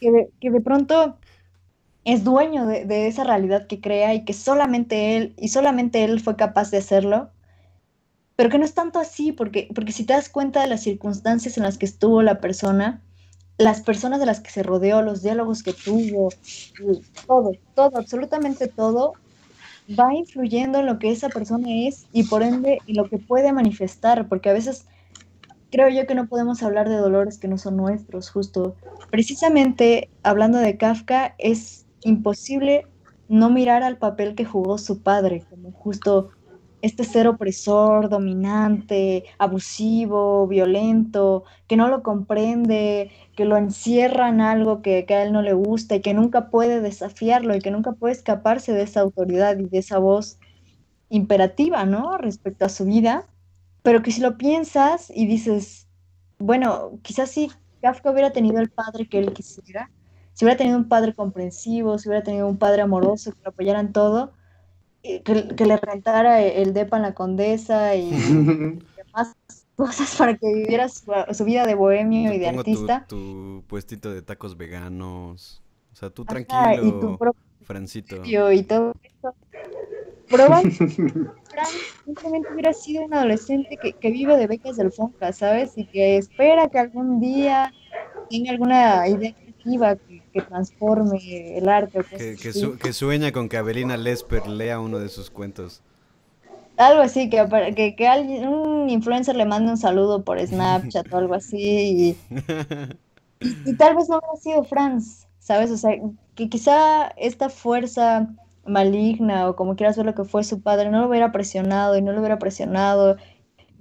[0.00, 1.16] Que de, que de, pronto
[2.04, 6.20] es dueño de, de, esa realidad que crea y que solamente él, y solamente él
[6.20, 7.30] fue capaz de hacerlo.
[8.36, 11.56] Pero que no es tanto así, porque, porque si te das cuenta de las circunstancias
[11.56, 13.02] en las que estuvo la persona,
[13.58, 16.30] las personas de las que se rodeó, los diálogos que tuvo,
[17.26, 19.12] todo, todo, absolutamente todo,
[19.88, 23.52] va influyendo en lo que esa persona es y por ende en lo que puede
[23.52, 24.86] manifestar, porque a veces
[25.70, 28.76] creo yo que no podemos hablar de dolores que no son nuestros, justo.
[29.10, 32.86] Precisamente hablando de Kafka, es imposible
[33.28, 36.30] no mirar al papel que jugó su padre, como justo
[36.82, 44.82] este ser opresor, dominante, abusivo, violento, que no lo comprende, que lo encierra en algo
[44.82, 48.14] que, a él no le gusta y que nunca puede desafiarlo y que nunca puede
[48.14, 50.38] escaparse de esa autoridad y de esa voz
[51.08, 52.18] imperativa, ¿no?
[52.18, 53.28] Respecto a su vida,
[53.82, 55.86] pero que si lo piensas y dices,
[56.38, 59.90] bueno, quizás si Kafka hubiera tenido el padre que él quisiera,
[60.32, 63.78] si hubiera tenido un padre comprensivo, si hubiera tenido un padre amoroso que lo apoyara
[63.78, 64.32] en todo,
[65.02, 68.10] que, le rentara el depa en la condesa y
[68.96, 69.34] demás
[69.76, 73.06] cosas para que viviera su, vida de bohemio y de artista.
[73.08, 75.62] Tu, puestito de tacos veganos.
[75.92, 77.18] O sea, tú tranquilo, y tu
[77.62, 78.22] Francito.
[78.24, 79.34] Y todo eso.
[80.28, 80.88] Probablemente
[82.04, 85.76] simplemente hubiera sido un adolescente que, que vive de becas del Fonca, ¿sabes?
[85.76, 87.72] Y que espera que algún día
[88.30, 92.00] tenga alguna idea creativa que que transforme el arte.
[92.04, 95.82] que, sueña con que Avelina Lesper lea uno de sus cuentos.
[96.78, 101.34] Algo así, que, que, alguien, un influencer le mande un saludo por Snapchat o algo
[101.34, 102.16] así.
[103.40, 105.70] Y, tal vez no hubiera sido Franz, ¿sabes?
[105.70, 105.92] O sea,
[106.34, 108.28] que quizá esta fuerza
[108.64, 112.02] maligna o como quieras ver lo que fue su padre no lo hubiera presionado y
[112.02, 113.16] no lo hubiera presionado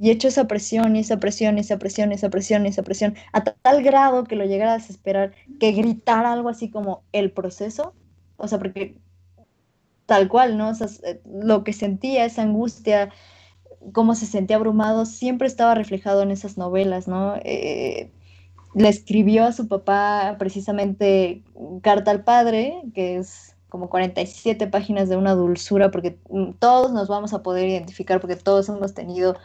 [0.01, 2.81] y hecho esa presión y esa presión y esa presión y esa presión y esa
[2.81, 7.31] presión a tal grado que lo llegara a desesperar, que gritara algo así como el
[7.31, 7.93] proceso,
[8.37, 8.97] o sea, porque
[10.07, 10.69] tal cual, ¿no?
[10.69, 13.09] O sea, eh, lo que sentía, esa angustia,
[13.93, 17.35] cómo se sentía abrumado, siempre estaba reflejado en esas novelas, ¿no?
[17.43, 18.11] Eh,
[18.73, 21.43] le escribió a su papá precisamente
[21.83, 27.07] Carta al Padre, que es como 47 páginas de una dulzura, porque mm, todos nos
[27.07, 29.37] vamos a poder identificar, porque todos hemos tenido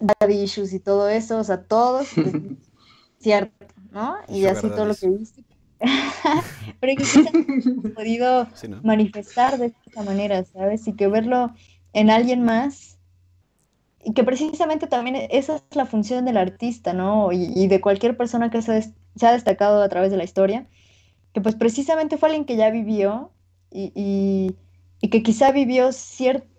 [0.00, 2.32] daddy issues y todo eso, o sea, todos, pues,
[3.18, 4.16] cierto, ¿no?
[4.28, 5.44] Y así todo lo que viste.
[6.80, 8.48] Pero que se ha podido
[8.82, 10.86] manifestar de esta manera, ¿sabes?
[10.88, 11.52] Y que verlo
[11.92, 12.98] en alguien más,
[14.02, 17.32] y que precisamente también esa es la función del artista, ¿no?
[17.32, 18.82] Y, de cualquier persona que se,
[19.16, 20.66] se, ha destacado a través de la historia,
[21.32, 23.32] que pues precisamente fue alguien que ya vivió
[23.70, 24.56] y, y,
[25.00, 26.55] y que quizá vivió cierto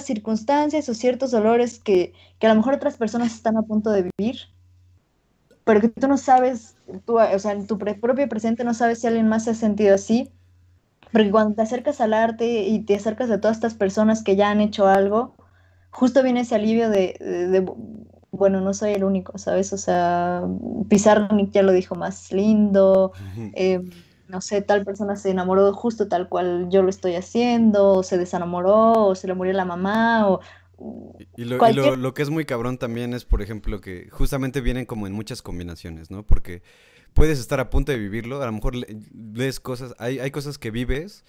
[0.00, 4.10] circunstancias o ciertos dolores que, que, a lo mejor otras personas están a punto de
[4.16, 4.40] vivir,
[5.64, 9.06] pero que tú no sabes, tú, o sea, en tu propio presente no sabes si
[9.06, 10.30] alguien más se ha sentido así,
[11.12, 14.50] porque cuando te acercas al arte y te acercas a todas estas personas que ya
[14.50, 15.34] han hecho algo,
[15.90, 17.70] justo viene ese alivio de, de,
[18.30, 19.72] bueno, no soy el único, ¿sabes?
[19.72, 20.42] O sea,
[20.88, 23.12] Pizarnik ya lo dijo más lindo
[24.32, 28.16] no sé, tal persona se enamoró justo tal cual yo lo estoy haciendo, o se
[28.16, 30.40] desenamoró, o se le murió la mamá, o...
[31.36, 35.06] Y, lo, lo, que es muy cabrón también es, por ejemplo, que justamente vienen como
[35.06, 36.24] en muchas combinaciones, ¿no?
[36.24, 36.62] Porque
[37.12, 40.70] puedes estar a punto de vivirlo, a lo mejor lees cosas, hay, hay cosas que
[40.72, 41.24] vives,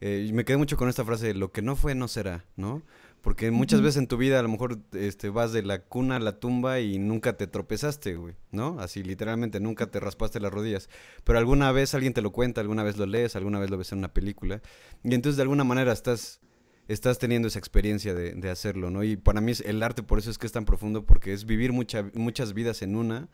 [0.00, 2.44] eh, y me quedé mucho con esta frase, de lo que no fue no será,
[2.56, 2.82] ¿no?
[3.24, 6.18] Porque muchas veces en tu vida a lo mejor este, vas de la cuna a
[6.18, 8.78] la tumba y nunca te tropezaste, güey, ¿no?
[8.80, 10.90] Así literalmente nunca te raspaste las rodillas.
[11.24, 13.92] Pero alguna vez alguien te lo cuenta, alguna vez lo lees, alguna vez lo ves
[13.92, 14.60] en una película.
[15.02, 16.42] Y entonces de alguna manera estás,
[16.86, 19.02] estás teniendo esa experiencia de, de hacerlo, ¿no?
[19.04, 21.72] Y para mí el arte por eso es que es tan profundo, porque es vivir
[21.72, 23.30] mucha, muchas vidas en una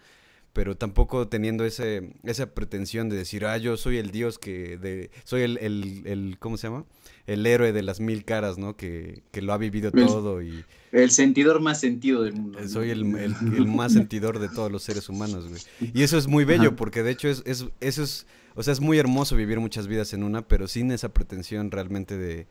[0.52, 5.10] pero tampoco teniendo ese, esa pretensión de decir, ah, yo soy el dios que, de,
[5.24, 6.84] soy el, el, el ¿cómo se llama?
[7.26, 8.76] El héroe de las mil caras, ¿no?
[8.76, 10.64] Que, que lo ha vivido todo y...
[10.90, 12.66] El sentidor más sentido del mundo.
[12.68, 15.92] Soy el, el, el, más sentidor de todos los seres humanos, güey.
[15.94, 18.80] Y eso es muy bello, porque de hecho es, es, eso es, o sea, es
[18.80, 22.48] muy hermoso vivir muchas vidas en una, pero sin esa pretensión realmente de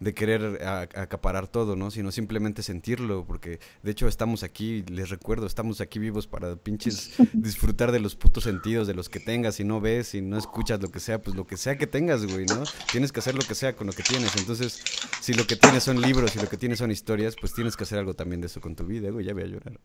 [0.00, 1.90] de querer acaparar todo, ¿no?
[1.90, 7.14] Sino simplemente sentirlo, porque de hecho estamos aquí, les recuerdo, estamos aquí vivos para pinches
[7.32, 10.80] disfrutar de los putos sentidos, de los que tengas, si no ves, si no escuchas
[10.80, 12.62] lo que sea, pues lo que sea que tengas, güey, ¿no?
[12.90, 14.82] Tienes que hacer lo que sea con lo que tienes, entonces,
[15.20, 17.84] si lo que tienes son libros y lo que tienes son historias, pues tienes que
[17.84, 19.78] hacer algo también de eso con tu vida, güey, ya voy a llorar.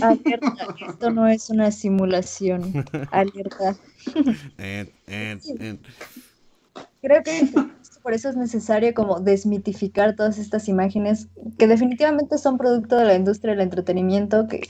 [0.00, 3.76] Alerta, esto no es una simulación, alerta.
[4.58, 5.78] Eh, eh, eh.
[7.02, 7.50] Creo que
[8.06, 11.26] por eso es necesario como desmitificar todas estas imágenes
[11.58, 14.60] que definitivamente son producto de la industria del entretenimiento, que,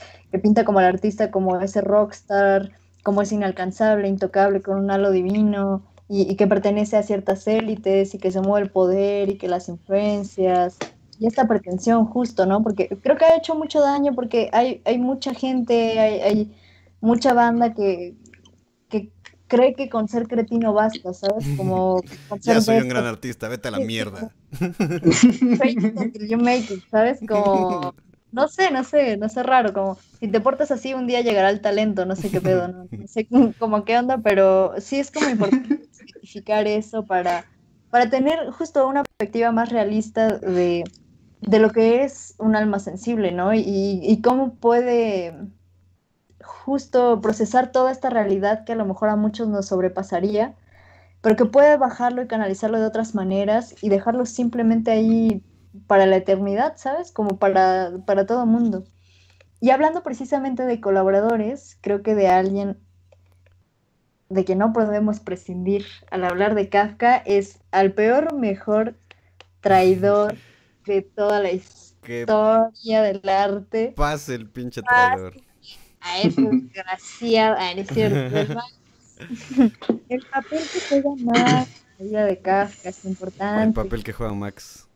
[0.41, 2.71] pinta como al artista como ese rockstar,
[3.03, 8.17] como es inalcanzable, intocable, con un halo divino, y, que pertenece a ciertas élites, y
[8.17, 10.79] que se mueve el poder, y que las influencias,
[11.19, 12.63] y esta pretensión justo, ¿no?
[12.63, 16.55] Porque creo que ha hecho mucho daño porque hay, hay mucha gente, hay, hay
[17.01, 18.26] mucha banda que, que
[19.47, 21.45] cree que con ser cretino basta, ¿sabes?
[21.57, 22.01] Como
[22.41, 24.31] ya soy un gran artista, vete a la mierda.
[26.19, 27.19] you make it, ¿sabes?
[27.27, 27.93] Como
[28.31, 31.49] no sé, no sé, no sé raro, como si te portas así un día llegará
[31.49, 35.29] el talento, no sé qué pedo, no, sé como qué onda, pero sí es como
[35.29, 37.45] importante identificar eso para,
[37.89, 40.83] para tener justo una perspectiva más realista de,
[41.41, 43.53] de lo que es un alma sensible, ¿no?
[43.53, 45.33] Y, y cómo puede
[46.47, 50.55] justo procesar toda esta realidad que a lo mejor a muchos nos sobrepasaría,
[51.21, 55.43] pero que puede bajarlo y canalizarlo de otras maneras y dejarlo simplemente ahí
[55.87, 57.11] para la eternidad, ¿sabes?
[57.11, 58.85] Como para, para todo el mundo.
[59.59, 62.77] Y hablando precisamente de colaboradores, creo que de alguien
[64.29, 68.95] de que no podemos prescindir al hablar de Kafka es al peor mejor
[69.61, 70.35] traidor
[70.85, 73.93] de toda la historia del arte.
[73.95, 75.46] Pase el pinche traidor
[76.07, 78.59] a eso desgraciado, a cierto,
[80.09, 83.63] el papel que juega Max, la vida de Kafka es importante.
[83.63, 84.87] El papel que juega Max.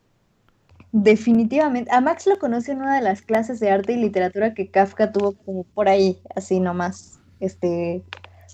[0.92, 1.90] Definitivamente.
[1.90, 5.10] A Max lo conoce en una de las clases de arte y literatura que Kafka
[5.10, 7.18] tuvo como por ahí, así nomás.
[7.40, 8.04] Este,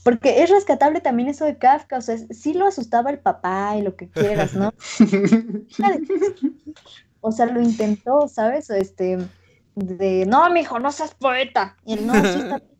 [0.04, 3.82] porque es rescatable también eso de Kafka, o sea, sí lo asustaba el papá y
[3.82, 4.72] lo que quieras, ¿no?
[7.20, 8.70] o sea, lo intentó, ¿sabes?
[8.70, 9.18] Este,
[9.78, 11.76] de, no, mijo, no seas poeta.
[11.84, 12.62] Y él, no, sí está...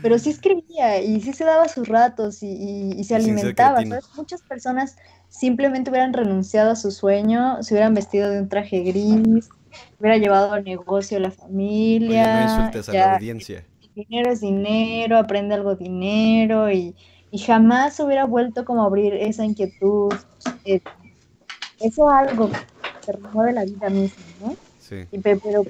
[0.00, 3.80] Pero sí escribía y sí se daba sus ratos y, se alimentaba.
[4.16, 4.96] Muchas personas
[5.28, 9.50] simplemente hubieran renunciado a su sueño, se hubieran vestido de un traje gris,
[9.98, 12.46] hubiera llevado al negocio a la familia.
[12.46, 13.64] no insultes a la audiencia.
[13.94, 16.94] Dinero es dinero, aprende algo dinero y,
[17.46, 20.12] jamás hubiera vuelto como a abrir esa inquietud.
[20.64, 20.80] Eh,
[21.80, 22.50] eso algo
[23.04, 24.56] que remueve la vida misma, ¿no?
[24.78, 25.06] Sí.
[25.22, 25.64] pero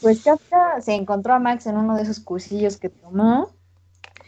[0.00, 3.50] pues Kafka se encontró a Max en uno de esos cursillos que tomó,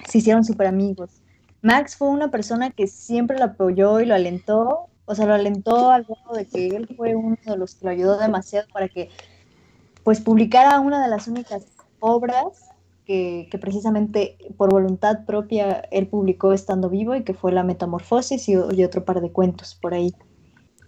[0.08, 1.22] se hicieron súper amigos.
[1.62, 5.90] Max fue una persona que siempre lo apoyó y lo alentó, o sea, lo alentó
[5.90, 9.10] al modo de que él fue uno de los que lo ayudó demasiado para que
[10.04, 11.66] pues publicara una de las únicas
[12.00, 12.70] obras
[13.04, 18.56] que, precisamente por voluntad propia él publicó estando vivo y que fue La Metamorfosis y,
[18.56, 20.14] otro par de cuentos por ahí.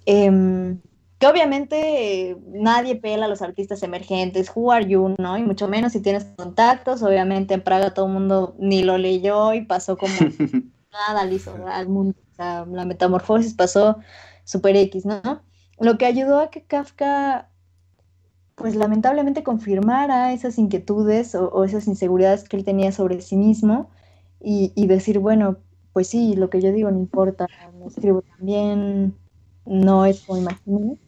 [0.05, 0.81] Em,
[1.21, 5.37] que obviamente nadie pela a los artistas emergentes, who are you, ¿no?
[5.37, 9.53] Y mucho menos si tienes contactos, obviamente en Praga todo el mundo ni lo leyó
[9.53, 10.15] y pasó como
[10.91, 13.99] nada liso al mundo, o sea, la metamorfosis pasó
[14.45, 15.43] super X, ¿no?
[15.79, 17.51] Lo que ayudó a que Kafka,
[18.55, 23.91] pues lamentablemente confirmara esas inquietudes o, esas inseguridades que él tenía sobre sí mismo
[24.41, 25.59] y, y decir, bueno,
[25.93, 27.47] pues sí, lo que yo digo no importa,
[27.79, 29.15] me escribo también,
[29.67, 30.99] no es como imaginé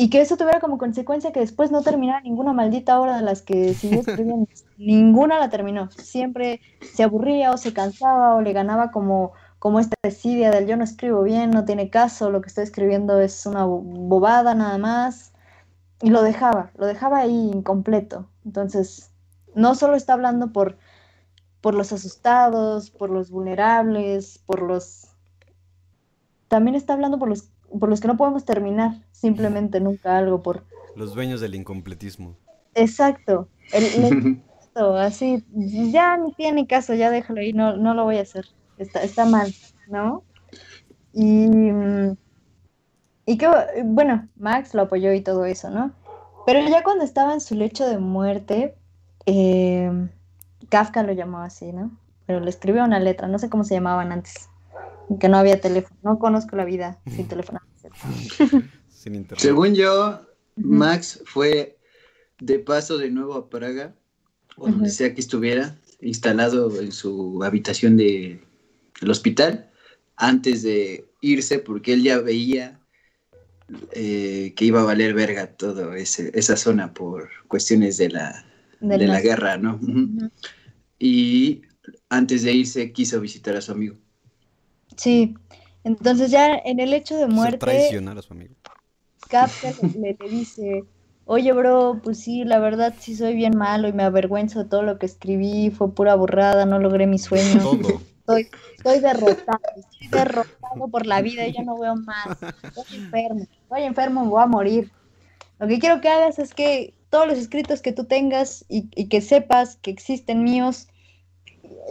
[0.00, 3.42] y que eso tuviera como consecuencia que después no terminara ninguna maldita obra de las
[3.42, 4.48] que siguió escribiendo.
[4.78, 5.90] ninguna la terminó.
[5.90, 6.62] Siempre
[6.94, 10.84] se aburría o se cansaba o le ganaba como, como esta desidia del yo no
[10.84, 15.34] escribo bien, no tiene caso, lo que estoy escribiendo es una bobada nada más.
[16.00, 18.26] Y lo dejaba, lo dejaba ahí incompleto.
[18.46, 19.10] Entonces,
[19.54, 20.78] no solo está hablando por,
[21.60, 25.08] por los asustados, por los vulnerables, por los...
[26.48, 30.64] También está hablando por los por los que no podemos terminar simplemente nunca algo por...
[30.96, 32.36] Los dueños del incompletismo.
[32.74, 33.48] Exacto.
[33.72, 34.42] El,
[34.98, 38.46] así, ya no tiene caso, ya déjalo ahí, no, no lo voy a hacer.
[38.78, 39.52] Está, está mal,
[39.88, 40.24] ¿no?
[41.12, 41.48] Y,
[43.26, 43.48] y que,
[43.84, 45.92] bueno, Max lo apoyó y todo eso, ¿no?
[46.46, 48.74] Pero ya cuando estaba en su lecho de muerte,
[49.26, 50.08] eh,
[50.68, 51.90] Kafka lo llamó así, ¿no?
[52.26, 54.49] Pero le escribió una letra, no sé cómo se llamaban antes,
[55.18, 57.60] que no había teléfono, no conozco la vida sin teléfono.
[58.88, 59.40] sin internet.
[59.40, 60.20] Según yo,
[60.56, 61.78] Max fue
[62.40, 63.94] de paso de nuevo a Praga,
[64.56, 68.40] o donde sea que estuviera, instalado en su habitación del
[69.08, 69.70] hospital,
[70.16, 72.80] antes de irse, porque él ya veía
[73.92, 78.44] eh, que iba a valer verga todo esa zona por cuestiones de la,
[78.80, 79.80] de la guerra, ¿no?
[80.98, 81.62] Y
[82.08, 83.96] antes de irse quiso visitar a su amigo.
[85.00, 85.34] Sí,
[85.82, 87.56] entonces ya en el hecho de muerte...
[87.56, 88.54] traicionar a su amigo.
[89.30, 90.84] Kafka le, le, dice,
[91.24, 94.82] oye bro, pues sí, la verdad sí soy bien malo y me avergüenzo de todo
[94.82, 97.62] lo que escribí, fue pura burrada, no logré mi sueño.
[97.62, 98.02] Todo.
[98.20, 102.42] Estoy, estoy derrotado, estoy derrotado por la vida, yo no veo más.
[102.62, 104.92] Estoy enfermo, estoy enfermo, voy a morir.
[105.58, 109.20] Lo que quiero que hagas es que todos los escritos que tú tengas y, que
[109.22, 110.88] sepas que existen míos,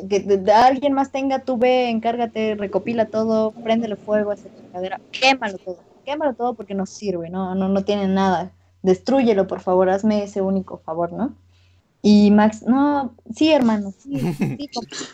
[0.09, 5.57] que alguien más tenga, tú ve, encárgate, recopila todo, préndele fuego a esa chingadera, quémalo
[5.57, 8.51] todo, quémalo todo porque no sirve, no, no, no tiene nada.
[8.81, 11.35] Destrúyelo, por favor, hazme ese único favor, ¿no?
[12.01, 14.69] Y Max, no, sí, hermano, sí, sí.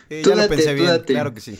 [0.24, 1.58] ya lo pensé bien, claro que sí.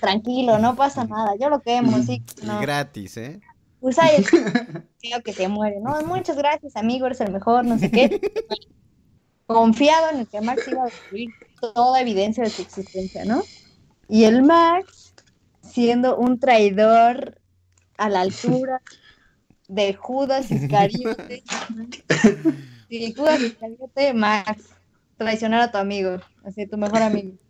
[0.00, 2.22] Tranquilo, no pasa nada, yo lo quemo, sí.
[2.60, 3.40] Gratis, ¿eh?
[3.80, 4.24] Pues ahí
[5.02, 6.00] creo que se muere, ¿no?
[6.06, 8.18] Muchas gracias, amigo, eres el mejor, no sé qué.
[9.46, 11.28] Confiado en el que Max iba a destruir
[11.72, 13.42] toda evidencia de su existencia, ¿no?
[14.08, 15.14] Y el Max,
[15.62, 17.40] siendo un traidor
[17.96, 18.80] a la altura
[19.68, 21.42] de Judas Iscariote,
[22.88, 24.70] y Judas Iscariote, Max,
[25.16, 27.32] traicionar a tu amigo, así, tu mejor amigo.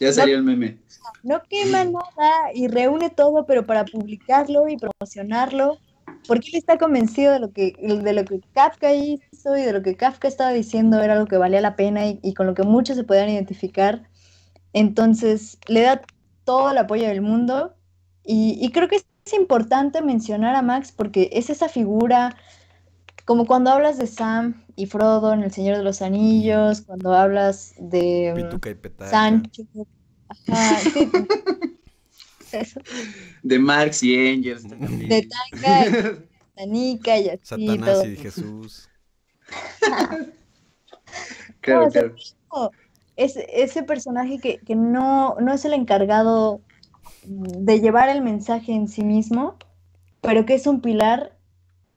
[0.00, 0.78] Ya salió el meme
[1.22, 5.78] no quema nada y reúne todo, pero para publicarlo y promocionarlo,
[6.26, 9.82] porque él está convencido de lo que, de lo que Kafka hizo y de lo
[9.82, 12.96] que Kafka estaba diciendo era algo que valía la pena y, con lo que muchos
[12.96, 14.08] se puedan identificar.
[14.72, 16.02] Entonces, le da
[16.44, 17.74] todo el apoyo del mundo
[18.24, 22.36] y, y creo que es importante mencionar a Max porque es esa figura,
[23.24, 27.74] como cuando hablas de Sam y Frodo en El Señor de los Anillos, cuando hablas
[27.78, 28.32] de
[28.98, 29.64] Sancho,
[33.42, 34.68] De Marx y Engels.
[34.68, 36.18] De Tanga,
[36.56, 37.40] Tanica y así.
[37.42, 38.88] Satanás y Jesús.
[41.60, 42.14] claro, claro.
[43.16, 46.60] Es, ese personaje que, no, no es el encargado
[47.24, 49.56] de llevar el mensaje en sí mismo,
[50.20, 51.36] pero que es un pilar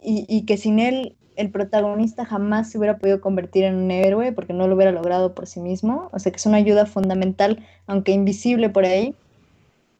[0.01, 4.31] y, y, que sin él el protagonista jamás se hubiera podido convertir en un héroe
[4.31, 6.09] porque no lo hubiera logrado por sí mismo.
[6.11, 9.15] O sea que es una ayuda fundamental, aunque invisible por ahí.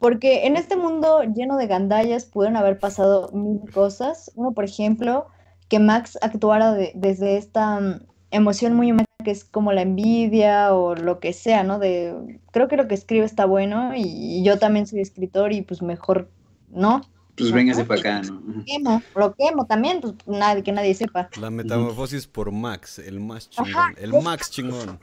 [0.02, 4.32] Porque en este mundo lleno de gandallas pudieron haber pasado mil cosas.
[4.36, 5.28] Uno, por ejemplo,
[5.70, 10.96] que Max actuara desde esta mm, emoción muy humana que es como la envidia o
[10.96, 11.78] lo que sea, ¿no?
[11.78, 15.62] De, creo que lo que escribe está bueno y, y yo también soy escritor y
[15.62, 16.32] pues mejor,
[16.72, 17.02] ¿no?
[17.38, 18.42] Pues véngase para acá, ¿no?
[18.42, 21.30] Lo quemo, lo quemo también, pues nadie, que nadie sepa.
[21.40, 25.00] La metamorfosis por Max, el más chingón, el Max chingón.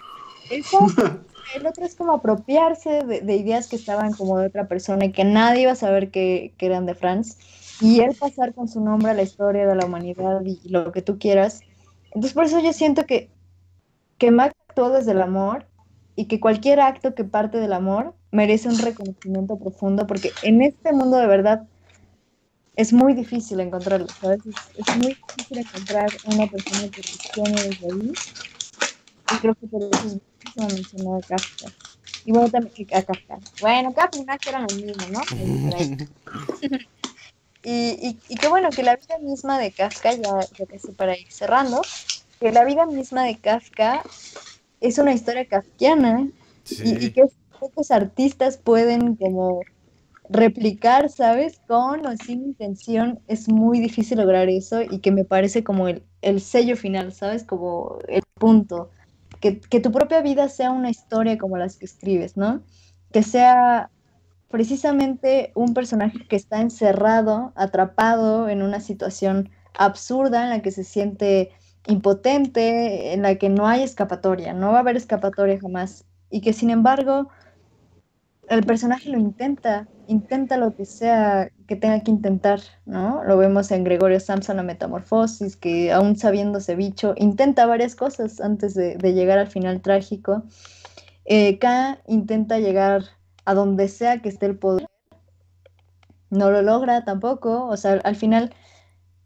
[0.51, 5.25] El otro es como apropiarse de, ideas que estaban como de otra persona y que
[5.25, 7.39] nadie iba a saber que, eran de Franz.
[7.81, 11.03] Y él pasar con su nombre a la historia de la humanidad y lo que
[11.03, 11.61] tú quieras.
[12.07, 13.31] Entonces por eso yo siento que,
[14.19, 15.67] que Max actuó desde el amor
[16.17, 20.93] y que cualquier acto que parte del amor merece un reconocimiento profundo porque en este
[20.93, 21.69] mundo de verdad
[22.79, 24.41] es muy difícil encontrarlo, ¿sabes?
[24.47, 28.13] Es, muy difícil encontrar una persona que reaccione desde ahí.
[29.35, 31.67] Y creo que por eso es muchísimo mencionado a Kafka.
[32.25, 33.39] Y bueno, también a Kafka.
[33.61, 35.21] Bueno, Kafka y Max eran los mismos, ¿no?
[37.65, 41.17] y, y, y qué bueno que la vida misma de Kafka, ya, ya casi para
[41.17, 41.83] ir cerrando,
[42.41, 44.03] que la vida misma de Kafka
[44.81, 46.29] es una historia kafkiana
[46.71, 47.25] y, y que
[47.59, 49.61] pocos artistas pueden como
[50.29, 51.61] replicar, ¿sabes?
[51.67, 56.41] Con o sin intención es muy difícil lograr eso y que me parece como el,
[56.41, 57.45] sello final, ¿sabes?
[57.45, 58.91] Como el punto.
[59.41, 62.63] Que, tu propia vida sea una historia como las que escribes, ¿no?
[63.13, 63.91] Que sea
[64.49, 70.85] precisamente un personaje que está encerrado, atrapado en una situación absurda en la que se
[70.85, 71.51] siente
[71.87, 76.53] impotente, en la que no hay escapatoria, no va a haber escapatoria jamás, y que
[76.53, 77.29] sin embargo
[78.49, 83.23] el personaje lo intenta, intenta lo que sea que tenga que intentar, ¿no?
[83.25, 88.75] Lo vemos en Gregorio Samson, la metamorfosis, que aún sabiéndose bicho, intenta varias cosas antes
[88.75, 90.45] de, llegar al final trágico.
[91.27, 93.03] Eh, K intenta llegar
[93.45, 94.87] a donde sea que esté el poder,
[96.31, 98.55] no lo logra tampoco, o sea, al final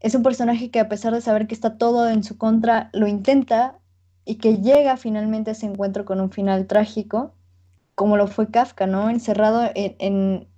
[0.00, 3.06] es un personaje que a pesar de saber que está todo en su contra, lo
[3.06, 3.78] intenta
[4.24, 7.34] y que llega finalmente a ese encuentro con un final trágico,
[7.94, 9.10] como lo fue Kafka, ¿no?
[9.10, 10.48] Encerrado en,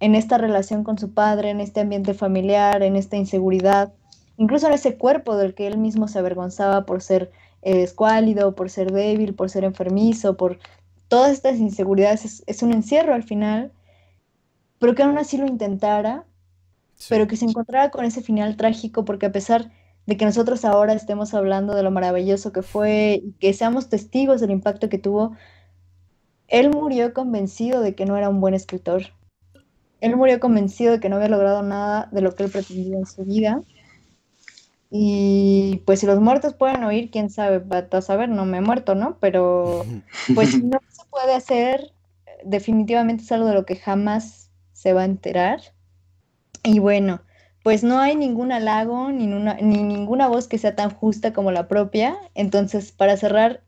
[0.00, 3.92] esta relación con su padre, en este ambiente familiar, en esta inseguridad,
[4.36, 7.30] incluso en ese cuerpo del que él mismo se avergonzaba por ser
[7.62, 10.58] eh, escuálido, por ser débil, por ser enfermizo, por
[11.08, 12.24] todas estas inseguridades.
[12.24, 13.72] Es, es un encierro al final,
[14.78, 16.24] pero que aún así lo intentara
[17.08, 19.70] pero que se encontrara con ese final trágico, porque a pesar
[20.06, 24.40] de que nosotros ahora estemos hablando de lo maravilloso que fue y que seamos testigos
[24.40, 25.36] del impacto que tuvo,
[26.48, 29.02] él murió convencido de que no era un buen escritor.
[30.00, 33.06] Él murió convencido de que no había logrado nada de lo que él pretendía en
[33.06, 33.62] su vida.
[34.90, 38.94] Y pues si los muertos pueden oír, quién sabe, a saber, no me he muerto,
[38.94, 39.18] ¿no?
[39.20, 39.84] Pero
[40.34, 41.92] pues si no se puede hacer,
[42.44, 45.60] definitivamente es algo de lo que jamás se va a enterar.
[46.64, 47.22] Y bueno,
[47.62, 51.68] pues no hay ningún halago ni, ni ninguna voz que sea tan justa como la
[51.68, 52.16] propia.
[52.34, 53.62] Entonces, para cerrar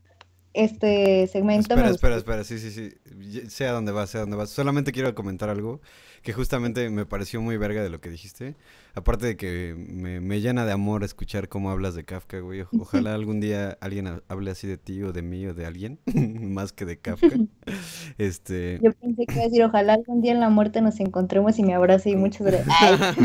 [0.53, 1.73] este segmento...
[1.73, 3.49] Espera, espera, espera, sí, sí, sí.
[3.49, 4.49] Sé a dónde vas, sé a dónde vas.
[4.49, 5.81] Solamente quiero comentar algo
[6.23, 8.55] que justamente me pareció muy verga de lo que dijiste.
[8.95, 12.63] Aparte de que me, llena de amor escuchar cómo hablas de Kafka, güey.
[12.79, 15.99] Ojalá algún día alguien hable así de ti o de mí o de alguien,
[16.41, 17.27] más que de Kafka.
[18.17, 18.79] este...
[18.81, 21.63] Yo pensé que iba a decir, ojalá algún día en la muerte nos encontremos y
[21.63, 23.17] me abrace y muchas gracias.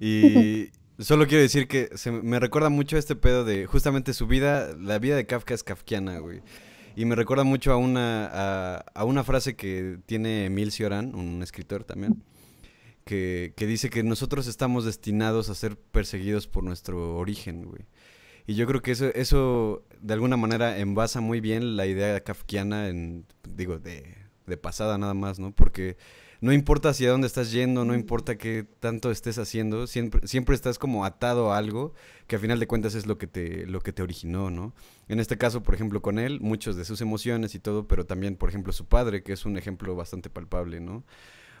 [0.00, 0.70] y
[1.02, 1.90] solo quiero decir que
[2.22, 6.18] me recuerda mucho este pedo de justamente su vida, la vida de Kafka es kafkiana,
[6.18, 6.40] güey.
[6.94, 11.84] Y me recuerda mucho a una, a, una frase que tiene Emil Cioran, un escritor
[11.84, 12.22] también,
[13.04, 17.86] que, que, dice que nosotros estamos destinados a ser perseguidos por nuestro origen, güey.
[18.46, 22.88] Y yo creo que eso, eso de alguna manera envasa muy bien la idea kafkiana
[22.88, 25.52] en, digo, de, de pasada nada más, ¿no?
[25.52, 25.96] Porque
[26.42, 30.76] no importa hacia dónde estás yendo, no importa qué tanto estés haciendo, siempre, siempre estás
[30.76, 31.94] como atado a algo
[32.26, 34.74] que a final de cuentas es lo que te, lo que te originó, ¿no?
[35.06, 38.34] En este caso, por ejemplo, con él, muchos de sus emociones y todo, pero también,
[38.34, 41.04] por ejemplo, su padre, que es un ejemplo bastante palpable, ¿no?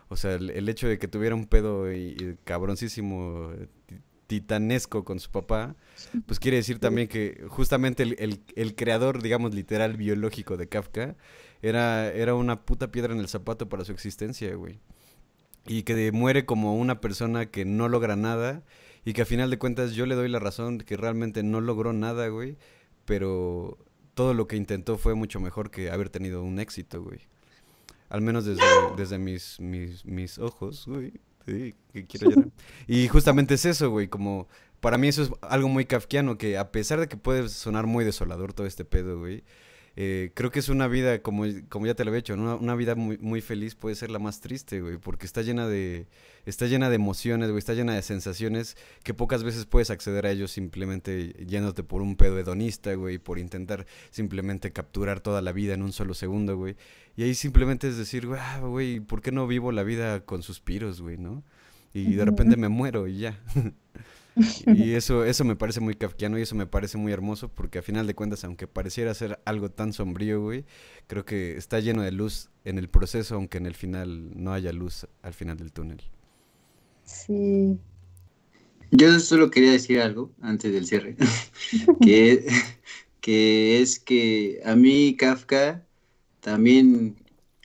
[0.08, 3.52] O sea, el, hecho de que tuviera un pedo y, cabroncísimo
[4.26, 5.76] titanesco con su papá,
[6.26, 11.14] pues quiere decir también que justamente el, el, creador, digamos, literal biológico de Kafka,
[11.62, 14.80] era, era una puta piedra en el zapato para su existencia, güey.
[15.66, 18.64] Y que muere como una persona que no logra nada
[19.04, 21.92] y que a final de cuentas yo le doy la razón que realmente no logró
[21.92, 22.56] nada, güey,
[23.04, 23.78] pero
[24.14, 27.20] todo lo que intentó fue mucho mejor que haber tenido un éxito, güey.
[28.08, 28.62] Al menos desde,
[28.96, 31.12] desde mis, mis, mis ojos, güey.
[31.46, 32.50] Sí, que quiero llorar.
[32.86, 34.48] Y justamente es eso, güey, como
[34.80, 38.04] para mí eso es algo muy kafkiano, que a pesar de que puede sonar muy
[38.04, 39.44] desolador todo este pedo, güey,
[39.94, 42.94] eh, creo que es una vida, como, como ya te lo había dicho, una, vida
[42.94, 46.06] muy, muy feliz puede ser la más triste, güey, porque está llena de,
[46.46, 50.30] está llena de emociones, güey, está llena de sensaciones que pocas veces puedes acceder a
[50.30, 55.74] ellos simplemente yéndote por un pedo hedonista, güey, por intentar simplemente capturar toda la vida
[55.74, 56.76] en un solo segundo, güey.
[57.14, 61.02] Y ahí simplemente es decir, ah, güey, ¿por qué no vivo la vida con suspiros,
[61.02, 61.42] güey, no?
[61.92, 63.38] Y de repente me muero y ya.
[64.66, 67.82] Y eso, eso me parece muy kafkiano y eso me parece muy hermoso porque a
[67.82, 70.64] final de cuentas, aunque pareciera ser algo tan sombrío, güey,
[71.06, 74.72] creo que está lleno de luz en el proceso, aunque en el final no haya
[74.72, 76.00] luz al final del túnel.
[77.04, 77.78] Sí.
[78.90, 81.16] Yo solo quería decir algo antes del cierre,
[82.00, 82.46] que,
[83.20, 85.86] que es que a mí Kafka
[86.40, 87.16] también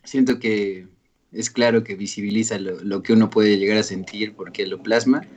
[0.04, 0.88] siento que
[1.32, 5.28] es claro que visibiliza lo, lo que uno puede llegar a sentir porque lo plasma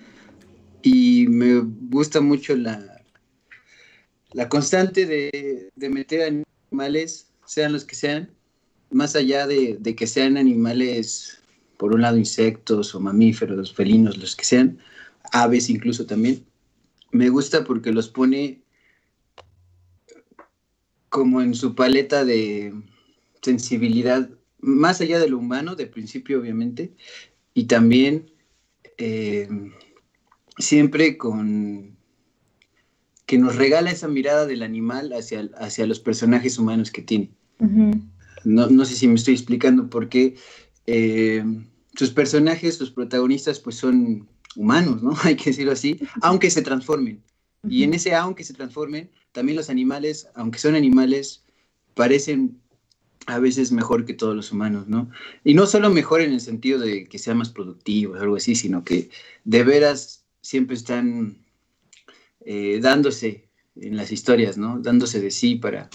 [0.83, 3.03] y me gusta mucho la,
[4.33, 8.31] la constante de, meter animales, sean los que sean,
[8.91, 11.43] más allá de, que sean animales,
[11.76, 14.78] por un lado insectos o mamíferos, felinos, los que sean,
[15.33, 16.45] aves incluso también.
[17.11, 18.62] Me gusta porque los pone
[21.09, 22.72] como en su paleta de
[23.43, 26.95] sensibilidad, más allá de lo humano, de principio obviamente,
[27.53, 28.31] y también
[28.97, 29.49] eh,
[30.61, 31.96] siempre con
[33.26, 37.30] que nos regala esa mirada del animal hacia, hacia los personajes humanos que tiene.
[38.44, 40.34] no, sé si me estoy explicando por qué
[40.86, 41.44] eh,
[41.94, 45.14] sus personajes, los protagonistas, pues son humanos, ¿no?
[45.22, 47.22] Hay que decirlo así, aunque se transformen.
[47.68, 51.44] Y en ese aunque se transformen, también los animales, aunque son animales,
[51.94, 52.58] parecen
[53.26, 55.11] a veces mejor que todos los humanos, ¿no?
[55.44, 58.54] Y no solo mejor en el sentido de que sean más productivos o algo así,
[58.54, 59.11] sino que
[59.44, 61.38] de veras siempre están
[62.45, 64.78] eh, dándose en las historias, ¿no?
[64.78, 65.88] Dándose de sí para,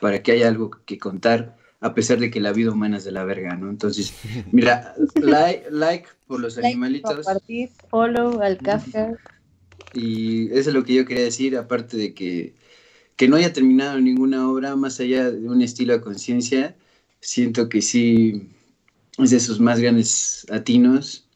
[0.00, 3.12] para que haya algo que contar, a pesar de que la vida humana es de
[3.12, 3.70] la verga, ¿no?
[3.70, 4.14] Entonces,
[4.52, 7.26] mira, like, like por los animalitos.
[7.90, 9.18] follow al Kafka.
[9.92, 12.54] Y eso es lo que yo quería decir, aparte de que,
[13.16, 16.76] que no haya terminado ninguna obra más allá de un estilo a conciencia,
[17.20, 18.48] siento que sí
[19.18, 21.28] es de sus más grandes atinos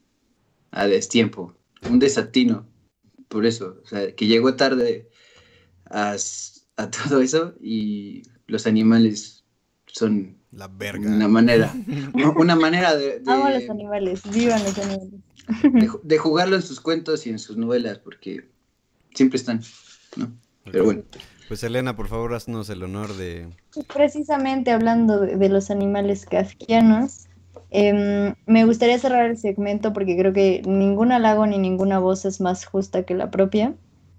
[0.70, 1.55] a destiempo,
[1.89, 2.66] un desatino,
[3.29, 5.09] por eso, o sea, que llegó tarde
[5.87, 6.16] a,
[6.76, 9.45] a todo eso y los animales
[9.87, 11.11] son la verga.
[11.11, 11.74] Una manera,
[12.37, 15.20] una manera de, de Amo los animales, vivan los animales.
[16.03, 18.49] De, jugarlo en sus cuentos y en sus novelas, porque
[19.14, 19.62] siempre están,
[20.16, 20.31] ¿no?
[20.64, 21.03] Pero bueno.
[21.49, 23.49] Pues Elena, por favor, haznos el honor de...
[23.95, 27.28] Precisamente hablando de, los animales kafkianos,
[27.71, 32.41] em, me gustaría cerrar el segmento porque creo que ningún halago ni ninguna voz es
[32.41, 33.75] más justa que la propia.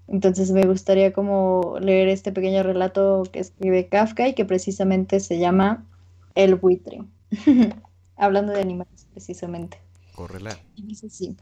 [0.08, 5.38] Entonces me gustaría como leer este pequeño relato que escribe Kafka y que precisamente se
[5.38, 5.86] llama
[6.34, 7.04] El buitre.
[8.16, 9.80] Hablando de animales precisamente.
[10.14, 10.58] Córrela.
[10.76, 11.36] Dice así.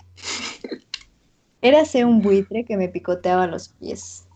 [1.63, 4.29] Érase un buitre que me picoteaba los pies.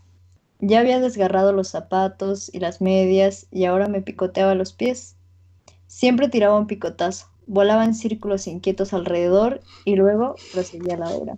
[0.59, 5.15] Ya había desgarrado los zapatos y las medias y ahora me picoteaba los pies.
[5.87, 11.37] Siempre tiraba un picotazo, volaba en círculos inquietos alrededor y luego proseguía la obra.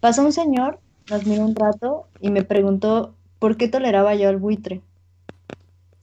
[0.00, 4.38] Pasó un señor nos miró un rato y me preguntó por qué toleraba yo al
[4.38, 4.80] buitre.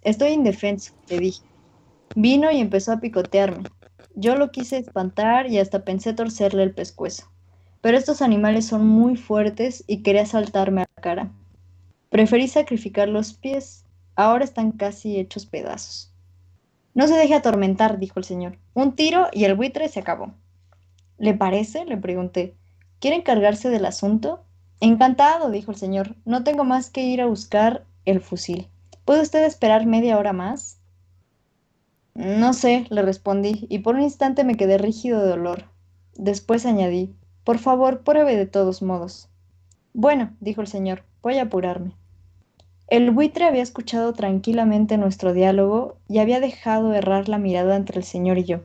[0.04, 1.42] Estoy indefenso, le dije.
[2.16, 3.64] Vino y empezó a picotearme.
[4.14, 7.32] Yo lo quise espantar y hasta pensé torcerle el pescuezo.
[7.82, 11.32] Pero estos animales son muy fuertes y quería saltarme a la cara.
[12.10, 13.86] Preferí sacrificar los pies.
[14.16, 16.11] Ahora están casi hechos pedazos.
[16.94, 18.58] No se deje atormentar, dijo el señor.
[18.74, 20.34] Un tiro y el buitre se acabó.
[21.18, 21.86] ¿Le parece?
[21.86, 22.56] le pregunté.
[23.00, 24.44] ¿Quiere encargarse del asunto?
[24.80, 26.16] Encantado, dijo el señor.
[26.26, 28.68] No tengo más que ir a buscar el fusil.
[29.06, 30.80] ¿Puede usted esperar media hora más?
[32.14, 35.64] No sé, le respondí, y por un instante me quedé rígido de dolor.
[36.16, 39.30] Después añadí, por favor, pruebe de todos modos.
[39.94, 41.96] Bueno, dijo el señor, voy a apurarme.
[42.92, 48.04] El buitre había escuchado tranquilamente nuestro diálogo y había dejado errar la mirada entre el
[48.04, 48.60] señor y yo.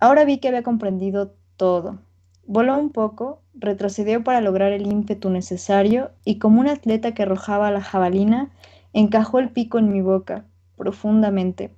[0.00, 1.98] Ahora vi que había comprendido todo.
[2.46, 7.70] Voló un poco, retrocedió para lograr el ímpetu necesario y como un atleta que arrojaba
[7.70, 8.48] la jabalina,
[8.94, 10.46] encajó el pico en mi boca,
[10.78, 11.70] profundamente.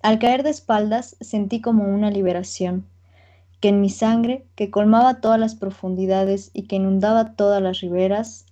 [0.00, 2.86] Al caer de espaldas sentí como una liberación,
[3.60, 8.46] que en mi sangre, que colmaba todas las profundidades y que inundaba todas las riberas,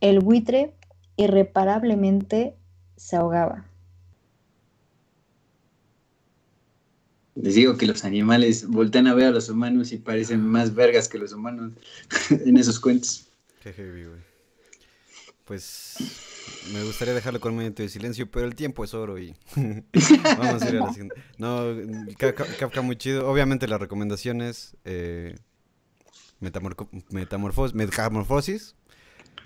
[0.00, 0.77] el buitre
[1.18, 2.56] irreparablemente
[2.96, 3.66] se ahogaba.
[7.34, 11.08] Les digo que los animales voltean a ver a los humanos y parecen más vergas
[11.08, 11.72] que los humanos
[12.30, 13.28] en esos cuentos.
[13.62, 14.20] Qué heavy, güey.
[15.44, 15.96] Pues
[16.72, 20.62] me gustaría dejarlo con un momento de silencio, pero el tiempo es oro y vamos
[20.62, 21.16] a ir a la siguiente.
[21.36, 21.64] No,
[22.16, 23.28] Kafka muy chido.
[23.28, 25.36] Obviamente las recomendaciones, eh,
[26.40, 28.74] Metamorfosis,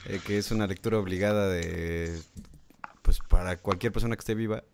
[0.06, 2.18] eh, que es una lectura obligada de,
[3.02, 4.64] pues para cualquier persona que esté viva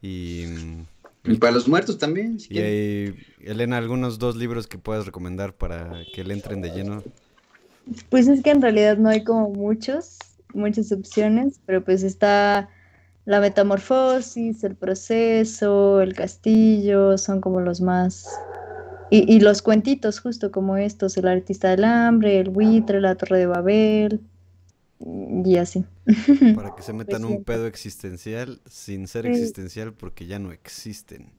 [0.00, 0.44] y
[1.24, 2.38] y para los muertos también.
[2.48, 7.02] y hay, Elena, algunos dos libros que puedas recomendar para que le entren de lleno.
[8.10, 10.18] Pues es que en realidad no hay como muchos,
[10.52, 12.68] muchas opciones, pero pues está
[13.24, 18.28] la metamorfosis, el proceso, el castillo, son como los más...
[19.10, 23.40] Y, y los cuentitos justo como estos, el artista del hambre, el buitre, la torre
[23.40, 24.20] de Babel,
[25.04, 25.84] y así.
[26.54, 31.32] Para que se metan un pedo existencial sin ser existencial porque ya no existen.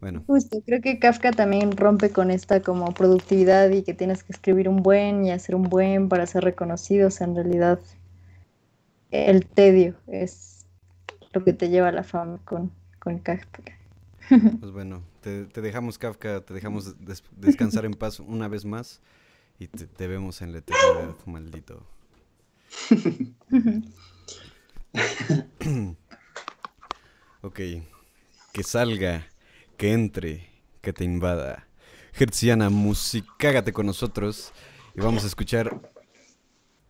[0.00, 0.24] Bueno.
[0.26, 4.68] Justo, creo que Kafka también rompe con esta como productividad y que tienes que escribir
[4.68, 7.20] un buen y hacer un buen para ser reconocidos.
[7.20, 7.78] En realidad,
[9.10, 10.64] el tedio es
[11.32, 13.62] lo que te lleva a la fama con, con Kafka.
[14.60, 16.94] Pues bueno, te, dejamos Kafka, te dejamos
[17.36, 19.00] descansar en paz una vez más
[19.58, 21.84] y te, te vemos en la eternidad, maldito.
[27.42, 27.60] ok.
[28.52, 29.26] Que salga,
[29.76, 30.48] que entre,
[30.80, 31.66] que te invada.
[32.12, 34.52] Hertziana, musicágate con nosotros
[34.96, 35.80] y vamos a escuchar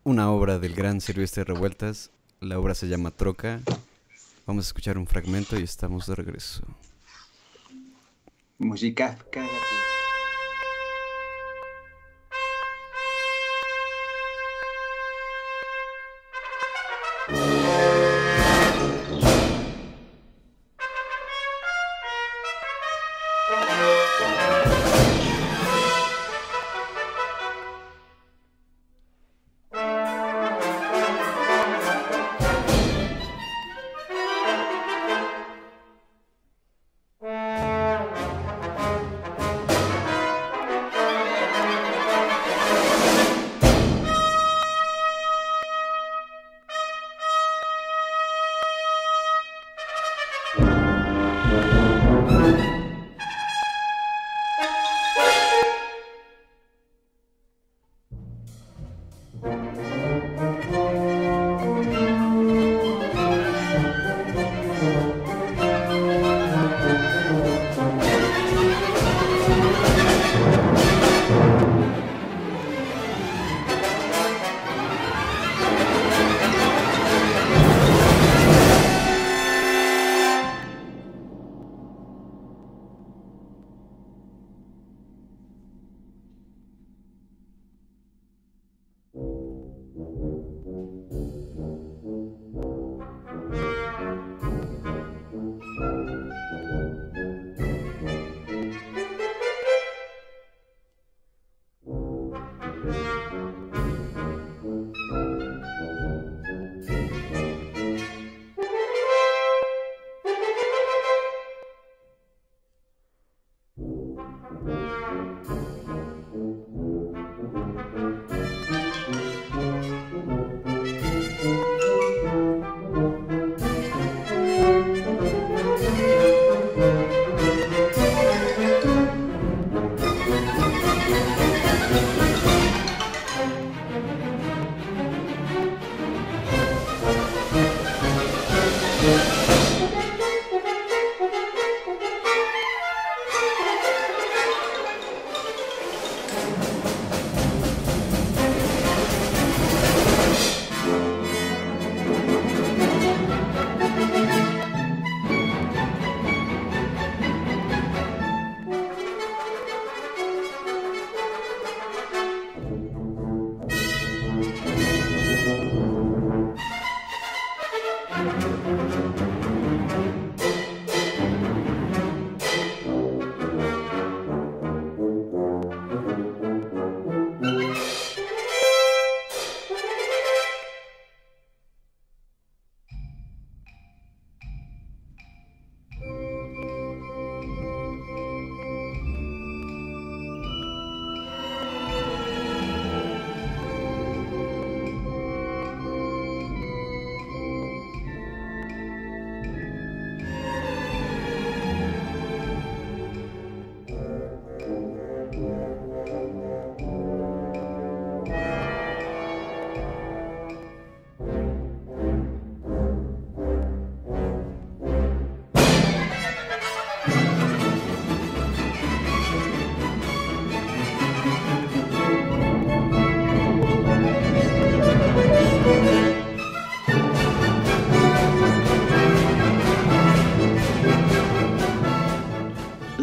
[0.05, 2.11] una obra del gran Silvestre Revueltas.
[2.41, 3.61] La obra se llama Troca.
[4.47, 6.63] Vamos a escuchar un fragmento y estamos de regreso.
[8.59, 9.19] Música,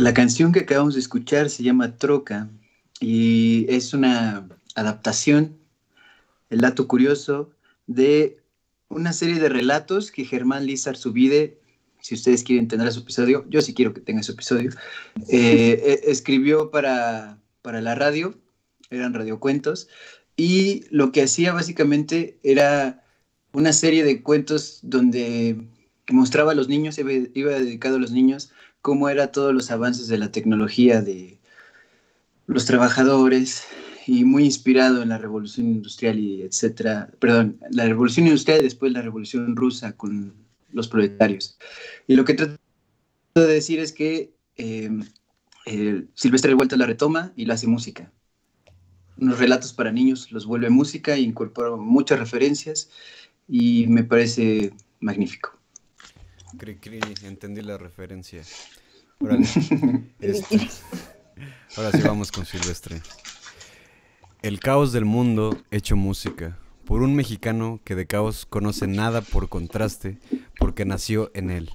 [0.08, 2.50] La canción que acabamos de escuchar se llama Troca
[3.02, 5.58] y es una adaptación,
[6.50, 7.52] el dato curioso,
[7.88, 8.42] de
[8.88, 11.60] una serie de relatos que Germán Lizar Subide,
[12.00, 14.72] si ustedes quieren tener su episodio, yo sí quiero que tenga su episodio,
[15.28, 18.34] eh, e, escribió para, para la radio,
[18.90, 19.90] eran radiocuentos,
[20.38, 23.04] y lo que hacía básicamente era
[23.52, 25.68] una serie de cuentos donde
[26.10, 30.08] mostraba a los niños, iba, iba dedicado a los niños, cómo eran todos los avances
[30.08, 31.40] de la tecnología, de
[32.48, 33.64] los trabajadores,
[34.08, 38.94] y muy inspirado en la revolución industrial y etcétera, perdón, la revolución industrial y después
[38.94, 40.34] la revolución rusa con
[40.72, 41.58] los proletarios.
[42.08, 42.58] Y lo que trato
[43.36, 44.90] de decir es que eh,
[46.14, 48.10] Silvestre de Vuelta la retoma y la hace música.
[49.18, 52.90] Unos relatos para niños los vuelve música y incorpora muchas referencias
[53.50, 54.72] y me parece
[55.02, 55.57] magnífico.
[56.58, 58.42] Cri, cri, entendí la referencia.
[60.20, 60.70] Este,
[61.76, 63.02] ahora sí vamos con Silvestre.
[64.42, 69.50] El caos del mundo hecho música, por un mexicano que de caos conoce nada por
[69.50, 70.18] contraste,
[70.58, 71.72] porque nació en él.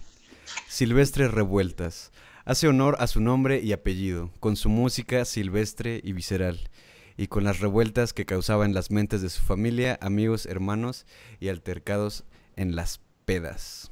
[0.68, 2.10] Silvestre Revueltas,
[2.44, 6.70] hace honor a su nombre y apellido, con su música silvestre y visceral,
[7.16, 11.06] y con las revueltas que causaba en las mentes de su familia, amigos, hermanos
[11.38, 12.24] y altercados
[12.56, 13.91] en las pedas.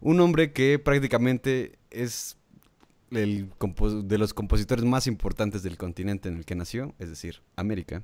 [0.00, 2.36] Un hombre que prácticamente es
[3.10, 8.02] de los compositores más importantes del continente en el que nació, es decir, América,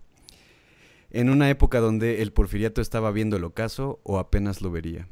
[1.11, 5.09] en una época donde el porfiriato estaba viendo el ocaso o apenas lo vería.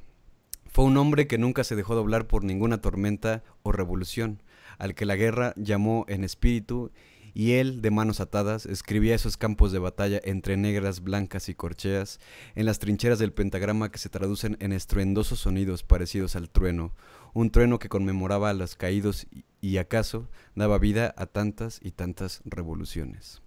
[0.67, 4.43] Fue un hombre que nunca se dejó doblar por ninguna tormenta o revolución,
[4.79, 6.93] al que la guerra llamó en espíritu,
[7.39, 12.19] y él, de manos atadas, escribía esos campos de batalla entre negras, blancas y corcheas,
[12.57, 16.97] en las trincheras del pentagrama que se traducen en estruendosos sonidos parecidos al trueno,
[17.35, 19.29] un trueno que conmemoraba a los caídos
[19.61, 23.41] y, acaso daba vida a tantas y tantas revoluciones.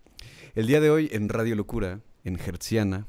[0.56, 3.08] El día de hoy en Radio Locura, en Hertziana,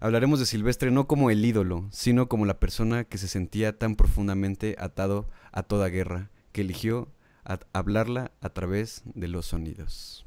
[0.00, 3.94] hablaremos de Silvestre no como el ídolo, sino como la persona que se sentía tan
[3.94, 7.08] profundamente atado a toda guerra, que eligió
[7.72, 10.26] hablarla a través de los sonidos.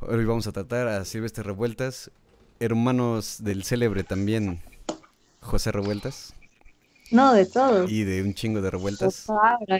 [0.00, 2.10] Hoy vamos a tratar a Silvestre Revueltas,
[2.60, 4.60] hermanos del célebre también
[5.40, 6.34] José Revueltas.
[7.10, 7.88] No, de todo.
[7.88, 9.26] Y de un chingo de revueltas.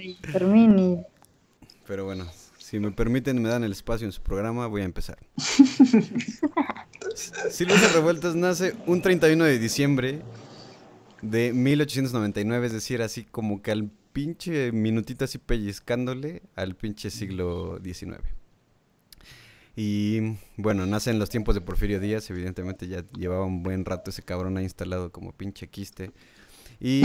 [0.02, 1.04] y Fermín
[1.86, 2.26] Pero bueno,
[2.56, 5.18] si me permiten, me dan el espacio en su programa, voy a empezar.
[7.50, 10.22] Silvestre Revueltas nace un 31 de diciembre
[11.20, 17.78] de 1899, es decir, así como que al pinche minutito así pellizcándole al pinche siglo
[17.80, 18.18] XIX.
[19.76, 24.10] Y bueno, nace en los tiempos de Porfirio Díaz, evidentemente ya llevaba un buen rato
[24.10, 26.10] ese cabrón ahí instalado como pinche quiste
[26.80, 27.02] y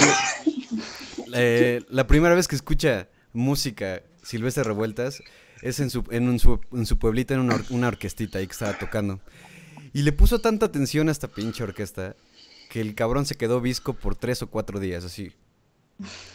[1.35, 5.21] eh, la primera vez que escucha música Silvestre Revueltas
[5.61, 8.75] es en su, en, su, en su pueblito, en una, una, orquestita ahí que estaba
[8.79, 9.19] tocando.
[9.93, 12.15] Y le puso tanta atención a esta pinche orquesta
[12.71, 15.31] que el cabrón se quedó visco por tres o cuatro días, así.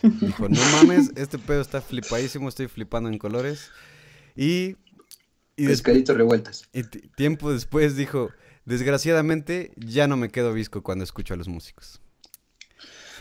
[0.03, 3.71] Dijo, no mames, este pedo está flipadísimo, estoy flipando en colores.
[4.37, 4.77] Y...
[5.57, 6.69] y Pescadito revueltas.
[6.73, 8.31] Y tiempo después dijo,
[8.65, 12.01] desgraciadamente ya no me quedo visco cuando escucho a los músicos.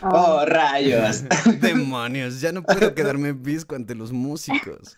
[0.02, 1.24] Oh, rayos.
[1.60, 4.96] Demonios, ya no puedo quedarme visco ante los músicos.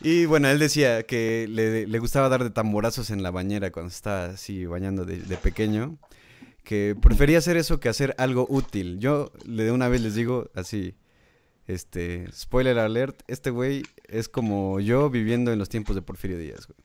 [0.00, 4.26] Y bueno, él decía que le, gustaba dar de tamborazos en la bañera cuando estaba
[4.26, 5.98] así bañando de, pequeño.
[6.66, 8.98] Que prefería hacer eso que hacer algo útil.
[8.98, 10.96] Yo de una vez les digo así,
[11.68, 16.66] este, spoiler alert, este güey es como yo viviendo en los tiempos de Porfirio Díaz,
[16.66, 16.76] güey.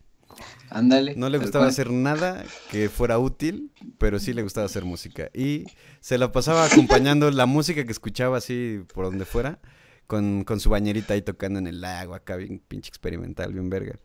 [0.69, 1.15] Ándale.
[1.15, 5.31] No le gustaba hacer nada que fuera útil, pero sí le gustaba hacer música.
[5.33, 5.65] Y
[5.99, 9.57] se la pasaba acompañando la música que escuchaba así por donde fuera,
[10.05, 13.95] con, su bañerita ahí tocando en el lago, acá bien pinche experimental, bien verga.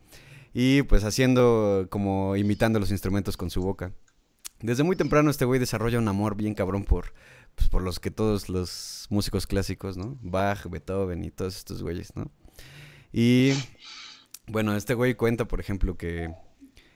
[0.55, 3.93] Y pues haciendo como imitando los instrumentos con su boca.
[4.61, 7.13] Desde muy temprano este güey desarrolla un amor bien cabrón por,
[7.55, 10.17] pues, por los que todos los músicos clásicos, ¿no?
[10.21, 12.31] Bach, Beethoven y todos estos güeyes, ¿no?
[13.11, 13.53] Y
[14.47, 16.33] bueno, este güey cuenta, por ejemplo, que,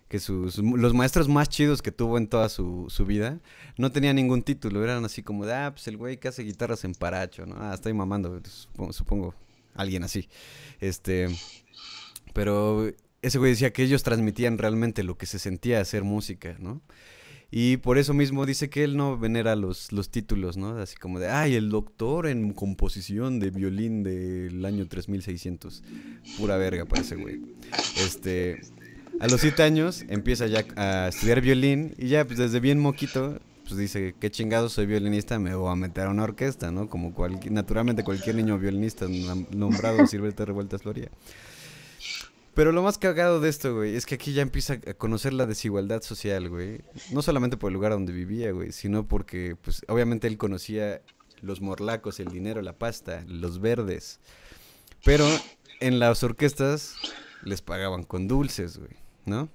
[0.08, 3.40] que sus, los maestros más chidos que tuvo en toda su, su, vida
[3.78, 6.84] no tenían ningún título, eran así como de, ah, pues el güey que hace guitarras
[6.84, 7.56] en paracho, ¿no?
[7.60, 8.42] Ah, estoy mamando,
[8.92, 9.36] supongo,
[9.76, 10.30] alguien así.
[10.80, 11.28] Este,
[12.34, 12.92] pero
[13.22, 16.82] ese güey decía que ellos transmitían realmente lo que se sentía hacer música, ¿no?
[17.54, 20.78] Y por eso mismo dice que él no venera los, los títulos, ¿no?
[20.78, 25.84] Así como de, ay, el doctor en composición de violín del año 3600.
[26.38, 27.42] Pura verga parece, güey.
[27.98, 28.62] Este,
[29.20, 33.38] a los siete años empieza ya a estudiar violín y ya pues desde bien moquito
[33.64, 36.90] pues dice, qué chingado soy violinista, me voy a meter a una orquesta, ¿no?
[36.90, 39.08] Como cualquier, naturalmente cualquier niño violinista
[39.52, 41.10] nombrado Silvestre Revueltas lo haría.
[42.54, 45.46] Pero lo más cagado de esto, güey, es que aquí ya empieza a conocer la
[45.46, 46.82] desigualdad social, güey.
[47.12, 51.02] No solamente por el lugar donde vivía, güey, sino porque, pues, obviamente él conocía
[51.42, 54.20] los morlacos, el dinero, la pasta, los verdes.
[55.06, 55.26] Pero
[55.80, 56.96] en las orquestas
[57.44, 59.50] les pagaban con dulces, güey, ¿no?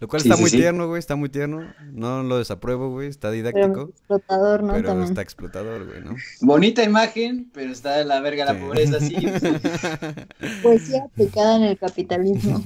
[0.00, 1.72] Lo cual está muy tierno, güey, está muy tierno.
[1.92, 3.72] No lo desapruebo, güey, está didáctico.
[3.72, 4.72] Pero explotador, ¿no?
[4.74, 6.16] Pero está explotador, güey, ¿no?
[6.40, 9.14] Bonita imagen, pero está de la verga la pobreza, sí.
[10.62, 12.62] Poesía aplicada en el capitalismo.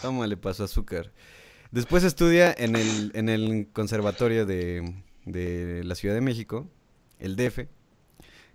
[0.00, 1.12] Tómale paso azúcar.
[1.70, 4.94] Después estudia en el, en el conservatorio de,
[5.24, 6.68] de la Ciudad de México,
[7.18, 7.66] el DF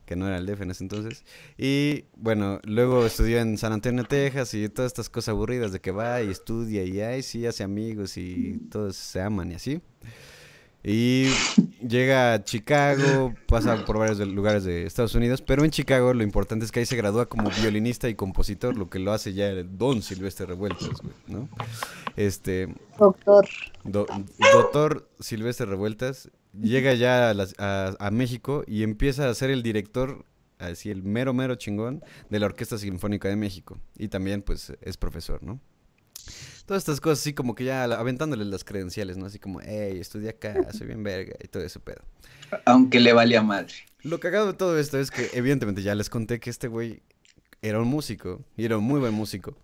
[0.09, 1.23] que no era el DF en ese entonces.
[1.55, 5.91] Y bueno, luego estudió en San Antonio, Texas y todas estas cosas aburridas de que
[5.91, 9.81] va y estudia y ay, sí, hace amigos y todos se aman y así.
[10.83, 11.27] Y
[11.87, 16.65] llega a Chicago, pasa por varios lugares de Estados Unidos, pero en Chicago lo importante
[16.65, 19.77] es que ahí se gradúa como violinista y compositor, lo que lo hace ya el
[19.77, 20.89] Don Silvestre Revueltas,
[21.27, 21.47] ¿no?
[22.15, 22.73] Este...
[22.97, 23.47] Doctor.
[23.83, 30.25] doctor Silvestre Revueltas llega ya a, México y empieza a ser el director,
[30.57, 33.79] así el mero, mero chingón de la Orquesta Sinfónica de México.
[33.97, 35.59] Y también, pues, es profesor, ¿no?
[36.65, 39.25] Todas estas cosas así como que ya aventándole las credenciales, ¿no?
[39.25, 42.03] Así como, hey, estudia acá, soy bien verga y todo ese pedo.
[42.65, 43.73] Aunque le valía madre.
[44.03, 47.01] Lo cagado de todo esto es que, evidentemente, ya les conté que este güey
[47.61, 49.57] era un músico y era un muy buen músico.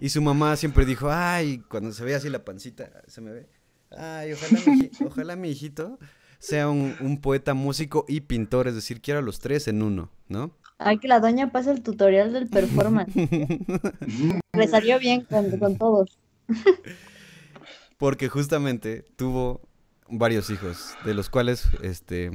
[0.00, 3.48] Y su mamá siempre dijo, ay, cuando se ve así la pancita, se me ve,
[3.96, 5.98] ay, ojalá mi, ojalá mi hijito
[6.38, 10.52] sea un, poeta, músico y pintor, es decir, quiero a los tres en uno, ¿no?
[10.78, 13.12] Ay, que la doña pasa el tutorial del performance.
[14.52, 16.18] Le salió bien con, todos.
[17.96, 19.60] Porque justamente tuvo
[20.08, 22.30] varios hijos, de los cuales, este,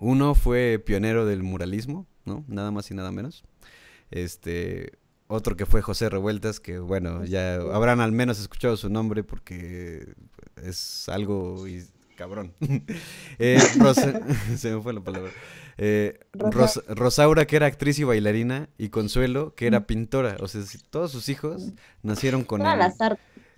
[0.00, 2.44] uno fue pionero del muralismo, ¿no?
[2.48, 3.44] Nada más y nada menos.
[4.10, 9.22] Este, otro que fue José Revueltas, que bueno, ya habrán al menos escuchado su nombre
[9.22, 10.14] porque
[10.56, 11.66] es algo
[12.18, 12.52] cabrón.
[13.38, 13.60] Eh,
[14.56, 15.30] se me fue la palabra.
[15.78, 16.18] Eh,
[16.88, 20.36] Rosaura, que era actriz y bailarina, y Consuelo, que era pintora.
[20.40, 20.60] O sea,
[20.90, 22.92] todos sus hijos nacieron con el,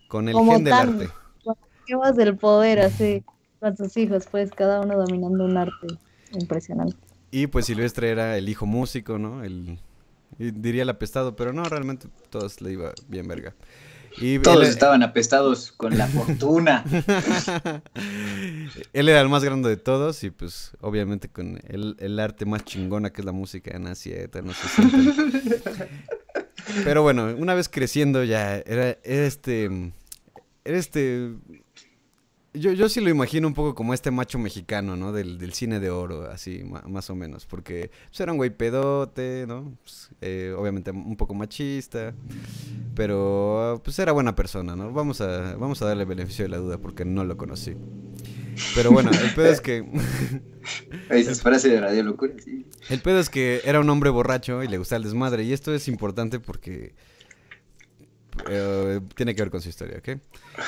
[0.09, 1.09] con el gen del arte.
[1.43, 3.25] Con del poder, así,
[3.59, 5.87] con sus hijos, pues, cada uno dominando un arte
[6.33, 6.97] impresionante.
[7.31, 9.43] Y pues Silvestre era el hijo músico, ¿no?
[9.43, 9.79] El,
[10.39, 13.55] diría el apestado, pero no, realmente todos le iba bien verga.
[14.43, 16.85] Todos estaban apestados con la fortuna.
[18.93, 23.11] él era el más grande de todos y pues obviamente con el, arte más chingona
[23.11, 25.61] que es la música nacieta, no sé
[26.85, 29.93] Pero bueno, una vez creciendo ya era, era este
[30.65, 31.31] era este
[32.53, 35.13] yo, yo sí lo imagino un poco como este macho mexicano, ¿no?
[35.13, 37.47] Del, del cine de oro, así, más o menos.
[37.47, 39.77] Porque pues, era un güey pedote, ¿no?
[39.83, 42.15] Pues, eh, obviamente un poco machista.
[42.95, 44.93] Pero pues era buena persona, ¿no?
[44.93, 47.77] Vamos a, vamos a darle beneficio de la duda porque no lo conocí.
[48.75, 49.85] Pero bueno, el pedo es que...
[51.09, 52.67] Esas frases de radio locura, sí.
[52.89, 55.45] El pedo es que era un hombre borracho y le gustaba el desmadre.
[55.45, 56.95] Y esto es importante porque
[58.49, 60.09] eh, tiene que ver con su historia, ¿ok?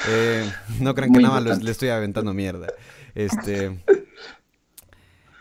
[0.09, 2.69] Eh, no crean que nada más le estoy aventando mierda.
[3.15, 3.79] Este.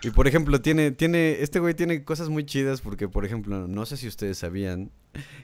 [0.03, 3.85] Y por ejemplo, tiene, tiene, este güey tiene cosas muy chidas porque, por ejemplo, no
[3.85, 4.91] sé si ustedes sabían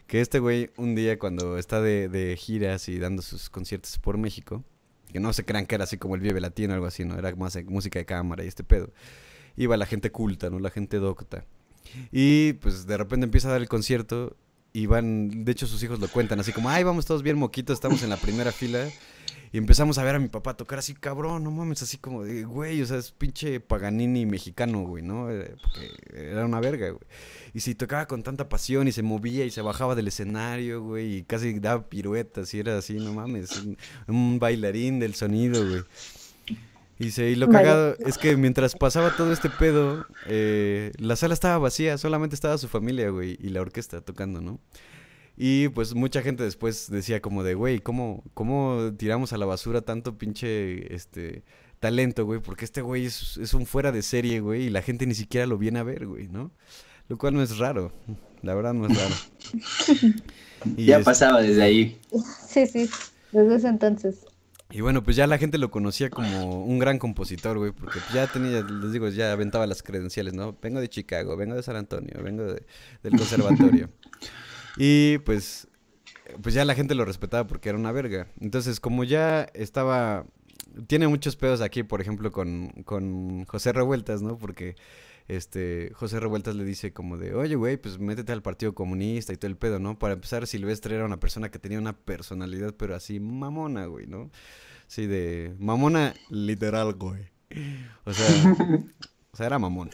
[0.08, 4.18] que este güey un día cuando está de, de giras y dando sus conciertos por
[4.18, 4.64] México,
[5.12, 7.18] que no se crean que era así como el Vive Latino o algo así, ¿no?
[7.18, 8.92] Era más música de cámara y este pedo.
[9.56, 10.60] Iba la gente culta, ¿no?
[10.60, 11.46] La gente docta.
[12.12, 14.36] Y pues de repente empieza a dar el concierto
[14.78, 17.74] y van, de hecho sus hijos lo cuentan, así como, ay, vamos todos bien moquitos,
[17.74, 18.88] estamos en la primera fila.
[19.52, 22.44] Y empezamos a ver a mi papá tocar así, cabrón, no mames, así como de,
[22.44, 25.32] güey, o sea, es pinche Paganini mexicano, güey, ¿no?
[25.32, 27.02] Eh, porque era una verga, güey.
[27.56, 31.16] Y si tocaba con tanta pasión y se movía y se bajaba del escenario, güey,
[31.16, 33.50] y casi daba piruetas y era así, no mames,
[34.08, 35.82] un bailarín del sonido, güey.
[37.00, 41.98] Y, lo cagado es que mientras pasaba todo este pedo, eh, la sala estaba vacía,
[42.00, 44.60] solamente estaba su familia, güey, y la orquesta tocando, ¿no?
[45.38, 49.82] Y pues mucha gente después decía como de, güey, ¿cómo, ¿cómo tiramos a la basura
[49.82, 51.44] tanto pinche este
[51.80, 52.40] talento, güey?
[52.40, 55.46] Porque este güey es, es, un fuera de serie, güey, y la gente ni siquiera
[55.46, 56.52] lo viene a ver, güey, ¿no?
[57.08, 57.94] Lo cual no es raro,
[58.42, 59.16] la verdad no es raro.
[60.78, 62.02] ya pasaba desde ahí.
[62.48, 62.90] Sí, sí,
[63.32, 64.26] desde ese entonces.
[64.70, 68.28] Y bueno, pues ya la gente lo conocía como un gran compositor, güey, porque ya
[68.28, 70.58] tenía, les digo, ya aventaba las credenciales, ¿no?
[70.62, 72.66] Vengo de Chicago, vengo de San Antonio, vengo de,
[73.02, 73.90] del conservatorio.
[74.78, 75.70] y pues,
[76.42, 78.28] pues ya la gente lo respetaba porque era una verga.
[78.42, 80.26] Entonces, como ya estaba
[80.86, 84.38] tiene muchos pedos aquí, por ejemplo, con, con José Revueltas, ¿no?
[84.38, 84.76] Porque
[85.28, 89.38] este, José Revueltas le dice como de, oye, güey, pues métete al Partido Comunista y
[89.38, 90.00] todo el pedo, ¿no?
[90.00, 94.32] Para empezar, Silvestre era una persona que tenía una personalidad, pero así mamona, güey, ¿no?
[94.88, 97.30] Sí, de mamona literal, güey.
[98.06, 98.56] O sea,
[99.32, 99.90] o sea, era mamón.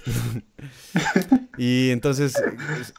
[1.58, 2.36] y entonces,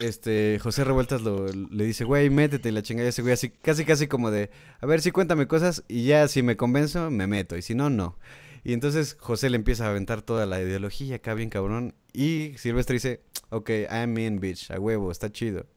[0.01, 3.85] este, José Revueltas lo, le dice, güey, métete y la chingada ese güey, así, casi,
[3.85, 4.49] casi como de,
[4.81, 7.89] a ver, sí, cuéntame cosas y ya si me convenzo, me meto, y si no,
[7.89, 8.17] no.
[8.65, 11.93] Y entonces José le empieza a aventar toda la ideología acá bien cabrón.
[12.13, 15.67] Y Silvestre dice, ok, I'm in, bitch, a huevo, está chido.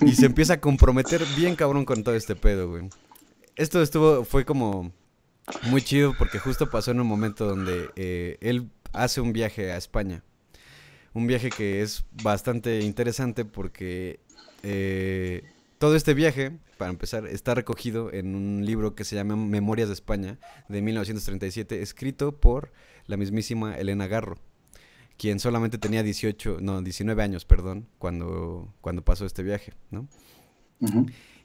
[0.00, 2.88] Y se empieza a comprometer bien cabrón con todo este pedo, güey.
[3.54, 4.92] Esto estuvo, fue como
[5.64, 9.76] muy chido porque justo pasó en un momento donde eh, él hace un viaje a
[9.76, 10.24] España.
[11.12, 14.20] Un viaje que es bastante interesante porque
[14.62, 15.42] eh,
[15.80, 19.94] todo este viaje, para empezar, está recogido en un libro que se llama Memorias de
[19.94, 22.70] España, de 1937, escrito por
[23.06, 24.36] la mismísima Elena Garro,
[25.16, 30.06] quien solamente tenía 18, no, 19 años, perdón, cuando, cuando pasó este viaje, ¿no?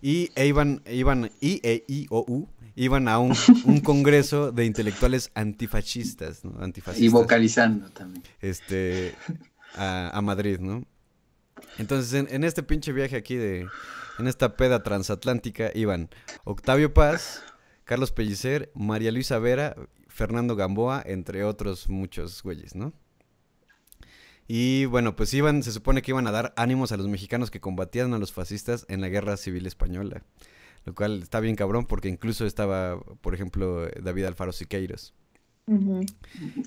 [0.01, 3.33] Y e iban, iban, y, e, I, O, U, iban a un,
[3.85, 6.61] congreso de intelectuales antifascistas, ¿no?
[6.61, 7.05] Antifascistas.
[7.05, 8.21] Y vocalizando también.
[8.41, 9.15] Este,
[9.75, 10.83] a, Madrid, ¿no?
[11.77, 13.67] Entonces, en, en, este pinche viaje aquí de,
[14.19, 16.09] en esta peda transatlántica iban
[16.43, 17.43] Octavio Paz,
[17.83, 19.75] Carlos Pellicer, María Luisa Vera,
[20.07, 22.93] Fernando Gamboa, entre otros muchos güeyes, ¿no?
[24.47, 27.59] Y bueno, pues iban, se supone que iban a dar ánimos a los mexicanos que
[27.59, 30.23] combatían a los fascistas en la guerra civil española.
[30.85, 35.15] Lo cual está bien cabrón porque incluso estaba, por ejemplo, David Alfaro Siqueiros.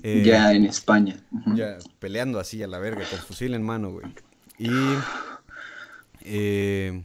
[0.03, 1.23] Eh, ya en España.
[1.55, 4.05] Ya peleando así a la verga, con fusil en mano, güey.
[4.59, 4.69] Y
[6.25, 7.01] eh,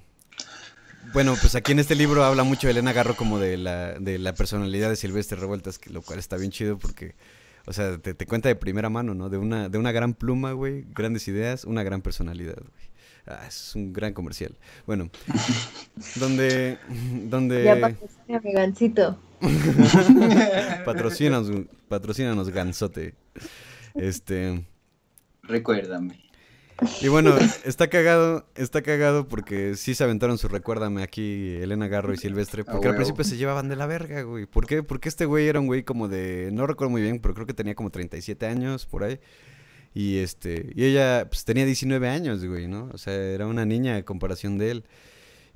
[1.12, 4.34] bueno, pues aquí en este libro habla mucho Elena Garro como de la, de la
[4.34, 7.14] personalidad de Silvestre Revueltas, que, lo cual está bien chido porque,
[7.66, 9.28] o sea, te, cuenta de primera mano, ¿no?
[9.28, 12.94] De una, de una gran pluma, güey, grandes ideas, una gran personalidad, güey.
[13.26, 14.58] Ah, es un gran comercial.
[14.86, 15.08] Bueno,
[16.16, 16.78] donde...
[17.26, 17.64] donde...
[17.64, 19.18] Ya patrocina mi gancito.
[20.84, 21.50] patrocínanos,
[21.88, 23.14] patrocínanos, gansote.
[23.94, 24.64] Este...
[25.42, 26.23] Recuérdame.
[27.00, 32.12] Y bueno, está cagado, está cagado porque sí se aventaron su recuérdame aquí Elena Garro
[32.12, 34.46] y Silvestre, porque al principio se llevaban de la verga, güey.
[34.46, 34.82] ¿Por qué?
[34.82, 37.54] Porque este güey era un güey como de, no recuerdo muy bien, pero creo que
[37.54, 39.20] tenía como 37 años por ahí.
[39.94, 42.90] Y este, y ella pues tenía 19 años, güey, ¿no?
[42.92, 44.84] O sea, era una niña en comparación de él.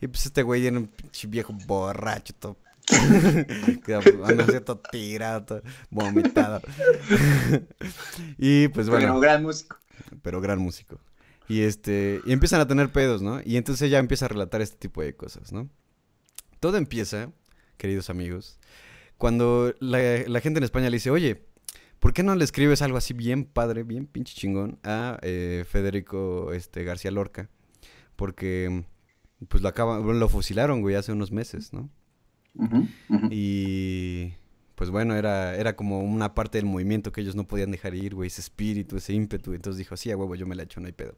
[0.00, 2.56] Y pues este güey era un pinche viejo borracho, todo
[4.24, 6.62] anda todo tirado, vomitado.
[8.38, 9.06] y pues bueno.
[9.06, 9.76] Pero gran músico.
[10.22, 10.98] Pero gran músico.
[11.48, 13.40] Y este, y empiezan a tener pedos, ¿no?
[13.44, 15.68] Y entonces ella empieza a relatar este tipo de cosas, ¿no?
[16.60, 17.32] Todo empieza,
[17.76, 18.58] queridos amigos,
[19.16, 21.44] cuando la, gente en España le dice, oye,
[21.98, 26.52] ¿por qué no le escribes algo así bien padre, bien pinche chingón a eh, Federico
[26.52, 27.48] este, García Lorca?
[28.14, 28.84] Porque,
[29.48, 31.90] pues lo acaban, lo fusilaron, güey, hace unos meses, ¿no?
[33.30, 34.34] Y
[34.78, 38.14] pues bueno, era, era como una parte del movimiento que ellos no podían dejar ir,
[38.14, 39.52] güey, ese espíritu, ese ímpetu.
[39.52, 41.16] Entonces dijo, sí, a huevo, yo me la echo, no hay pedo.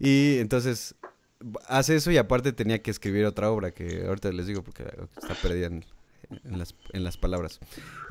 [0.00, 0.96] Y entonces
[1.68, 5.34] hace eso y aparte tenía que escribir otra obra que ahorita les digo porque está
[5.40, 5.84] perdida en,
[6.58, 7.60] las, en las, palabras.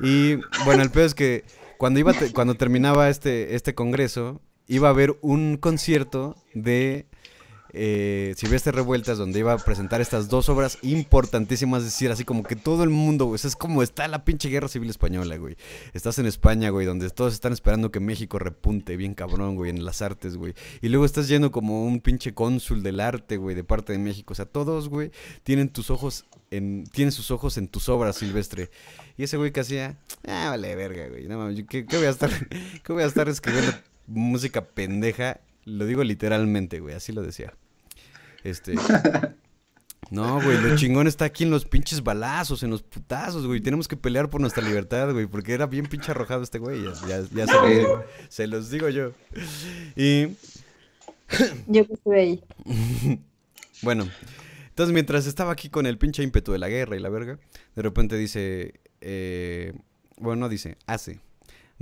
[0.00, 1.44] Y bueno, el pedo es que
[1.76, 7.04] cuando, iba cuando terminaba este, este congreso, iba a haber un concierto de
[7.72, 12.56] eh, Silvestre Revueltas, donde iba a presentar estas dos obras importantísimas, decir, así como que
[12.56, 15.56] todo el mundo, güey, es como está la pinche guerra civil española, güey.
[15.94, 19.84] Estás en España, güey, donde todos están esperando que México repunte bien cabrón, güey, en
[19.84, 20.54] las artes, güey.
[20.80, 24.32] Y luego estás yendo como un pinche cónsul del arte, güey, de parte de México.
[24.32, 25.10] O sea, todos, güey,
[25.42, 28.70] tienen tus ojos en, tienen sus ojos en tus obras, Silvestre.
[29.16, 29.96] Y ese güey que hacía,
[30.26, 31.26] ah, vale, verga, güey.
[31.26, 32.30] No ¿qué, voy a estar,
[32.82, 33.72] qué voy a estar escribiendo
[34.06, 35.40] música pendeja?
[35.64, 37.54] Lo digo literalmente, güey, así lo decía.
[38.44, 38.74] Este.
[40.10, 43.62] No, güey, lo chingón está aquí en los pinches balazos, en los putazos, güey.
[43.62, 46.82] Tenemos que pelear por nuestra libertad, güey, porque era bien pinche arrojado este güey.
[47.08, 47.46] Ya, ya,
[48.28, 49.12] se, los digo, yo.
[49.96, 50.36] Y.
[51.66, 52.44] Yo que estuve ahí.
[53.82, 54.06] bueno,
[54.68, 57.38] entonces mientras estaba aquí con el pinche ímpetu de la guerra y la verga,
[57.74, 58.74] de repente dice.
[59.00, 59.72] Eh,
[60.18, 61.20] bueno, dice, hace.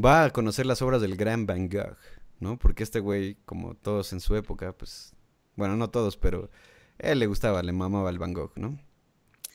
[0.02, 1.96] Va a conocer las obras del gran Van Gogh,
[2.38, 2.58] ¿no?
[2.58, 5.16] Porque este güey, como todos en su época, pues
[5.60, 6.50] bueno, no todos, pero
[6.98, 8.78] él le gustaba, le mamaba el Van Gogh, ¿no?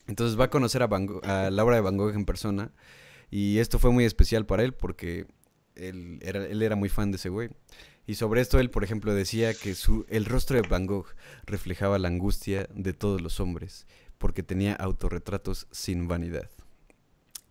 [0.06, 2.72] Entonces va a conocer a, Van a la obra de Van Gogh en persona.
[3.30, 5.26] Y esto fue muy especial para él porque
[5.74, 7.50] él era, él era muy fan de ese güey.
[8.06, 11.08] Y sobre esto él, por ejemplo, decía que su, el rostro de Van Gogh
[11.44, 13.86] reflejaba la angustia de todos los hombres
[14.18, 16.48] porque tenía autorretratos sin vanidad.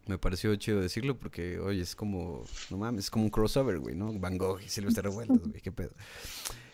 [0.07, 3.95] me pareció chido decirlo porque, oye, es como, no mames, es como un crossover, güey,
[3.95, 4.13] ¿no?
[4.17, 5.91] Van Gogh y Silvestre Revueltas, güey, qué pedo.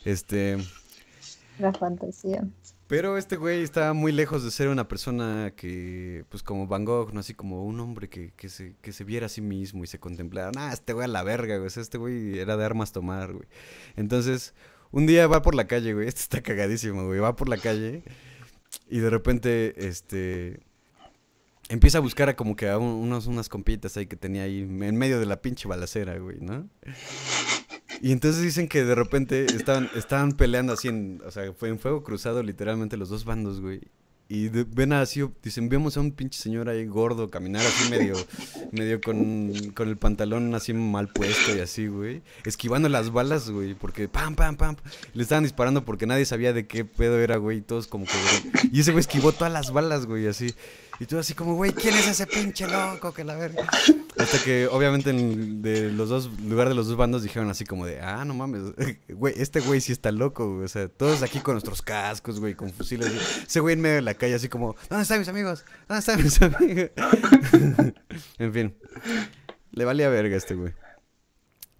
[0.05, 0.57] Este...
[1.61, 2.43] La fantasía.
[2.87, 7.13] Pero este güey está muy lejos de ser una persona que, pues como Van Gogh,
[7.13, 7.19] ¿no?
[7.19, 9.99] Así como un hombre que, que, se, que se viera a sí mismo y se
[9.99, 10.51] contemplara.
[10.57, 11.69] Ah, este güey a la verga, güey.
[11.73, 13.47] este güey era de armas tomar, güey.
[13.95, 14.55] Entonces,
[14.89, 16.07] un día va por la calle, güey.
[16.09, 17.19] Este está cagadísimo, güey.
[17.19, 18.03] Va por la calle
[18.89, 20.59] y de repente, este...
[21.69, 24.97] Empieza a buscar a como que a unos, unas compitas ahí que tenía ahí en
[24.97, 26.67] medio de la pinche balacera, güey, ¿no?
[28.01, 31.77] Y entonces dicen que de repente estaban, estaban peleando así en, o sea, fue en
[31.77, 33.81] fuego cruzado literalmente los dos bandos, güey.
[34.27, 38.15] Y ven así, dicen, vemos a un pinche señor ahí gordo caminar así medio,
[38.71, 42.21] medio con, con el pantalón así mal puesto y así, güey.
[42.45, 44.77] Esquivando las balas, güey, porque pam, pam, pam.
[45.13, 47.57] Le estaban disparando porque nadie sabía de qué pedo era, güey.
[47.57, 50.55] Y todos como que, Y ese güey esquivó todas las balas, güey, así.
[51.01, 53.67] Y tú así como, güey, ¿quién es ese pinche loco que la verga?
[54.19, 57.87] Hasta que obviamente en, de los dos, lugar de los dos bandos dijeron así como
[57.87, 58.61] de, ah, no mames,
[59.09, 60.65] güey, este güey sí está loco, güey.
[60.65, 63.11] O sea, todos aquí con nuestros cascos, güey, con fusiles.
[63.47, 65.65] Ese güey en medio de la calle así como, ¿dónde están mis amigos?
[65.87, 66.91] ¿Dónde están mis amigos?
[68.37, 68.75] en fin,
[69.71, 70.73] le valía verga a este güey.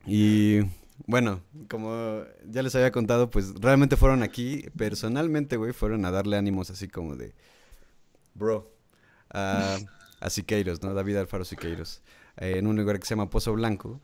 [0.07, 0.61] Y
[1.06, 6.38] bueno, como ya les había contado, pues realmente fueron aquí, personalmente, güey, fueron a darle
[6.38, 7.35] ánimos así como de,
[8.34, 8.81] bro,
[9.34, 9.78] a,
[10.30, 10.94] Siqueiros, ¿no?
[10.94, 12.02] David Alfaro Siqueiros,
[12.38, 14.02] eh, en un lugar que se llama Pozo Blanco.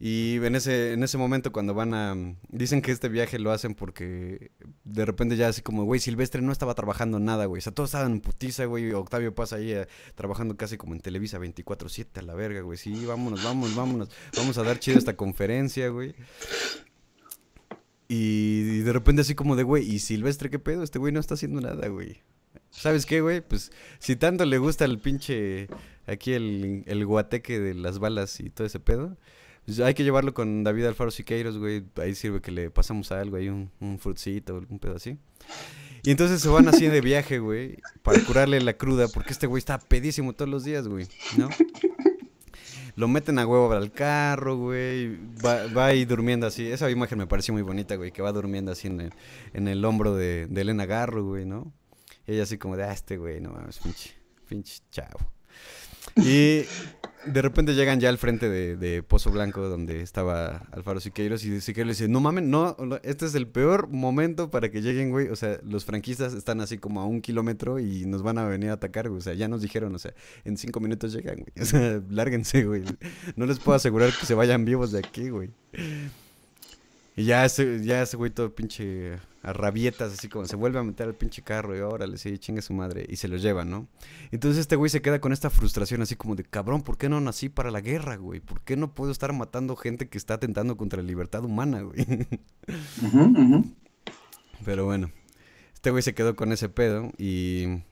[0.00, 2.14] Y en ese, en ese momento cuando van a...
[2.50, 4.52] Dicen que este viaje lo hacen porque
[4.84, 7.58] de repente ya así como, güey, Silvestre no estaba trabajando nada, güey.
[7.58, 8.92] O sea, todos estaban en putiza, güey.
[8.92, 12.78] Octavio pasa ahí eh, trabajando casi como en Televisa 24-7 a la verga, güey.
[12.78, 14.10] Sí, vámonos, vámonos, vámonos.
[14.36, 16.14] Vamos a dar chido esta conferencia, güey.
[18.06, 20.84] Y, y de repente así como de, güey, ¿y Silvestre qué pedo?
[20.84, 22.22] Este güey no está haciendo nada, güey.
[22.78, 23.40] ¿Sabes qué, güey?
[23.40, 25.68] Pues si tanto le gusta el pinche.
[26.06, 29.16] Aquí el, el guateque de las balas y todo ese pedo.
[29.66, 31.84] Pues hay que llevarlo con David Alfaro Siqueiros, güey.
[31.96, 35.18] Ahí sirve que le pasamos algo, ahí un, un frutcito, algún pedo así.
[36.04, 39.58] Y entonces se van así de viaje, güey, para curarle la cruda, porque este güey
[39.58, 41.06] está pedísimo todos los días, güey,
[41.36, 41.50] ¿no?
[42.96, 45.18] Lo meten a huevo al carro, güey.
[45.44, 46.66] Va, va ahí durmiendo así.
[46.66, 49.12] Esa imagen me pareció muy bonita, güey, que va durmiendo así en el,
[49.52, 51.70] en el hombro de Elena Garro, güey, ¿no?
[52.28, 54.12] Ella así como de, ah, este güey, no mames, pinche,
[54.46, 55.18] pinche chavo.
[56.16, 56.64] Y
[57.26, 61.96] de repente llegan ya al frente de, Pozo Blanco, donde estaba Alfaro Siqueiros, y Siqueiros
[61.96, 65.28] dice, no mames, no, este es el peor momento para que lleguen, güey.
[65.28, 68.70] O sea, los franquistas están así como a un kilómetro y nos van a venir
[68.70, 69.20] a atacar, güey.
[69.20, 70.12] O sea, ya nos dijeron, o sea,
[70.44, 71.52] en cinco minutos llegan, güey.
[71.62, 72.84] O sea, lárguense, güey.
[73.36, 75.50] No les puedo asegurar que se vayan vivos de aquí, güey.
[77.18, 80.84] Y ya ese, ya ese güey todo pinche a rabietas, así como se vuelve a
[80.84, 83.88] meter al pinche carro y órale, sí, chingue su madre, y se lo lleva, ¿no?
[84.30, 87.20] Entonces este güey se queda con esta frustración así como de, cabrón, ¿por qué no
[87.20, 88.38] nací para la guerra, güey?
[88.38, 92.06] ¿Por qué no puedo estar matando gente que está atentando contra la libertad humana, güey?
[94.64, 95.10] Pero bueno,
[95.74, 97.82] este güey se quedó con ese pedo y...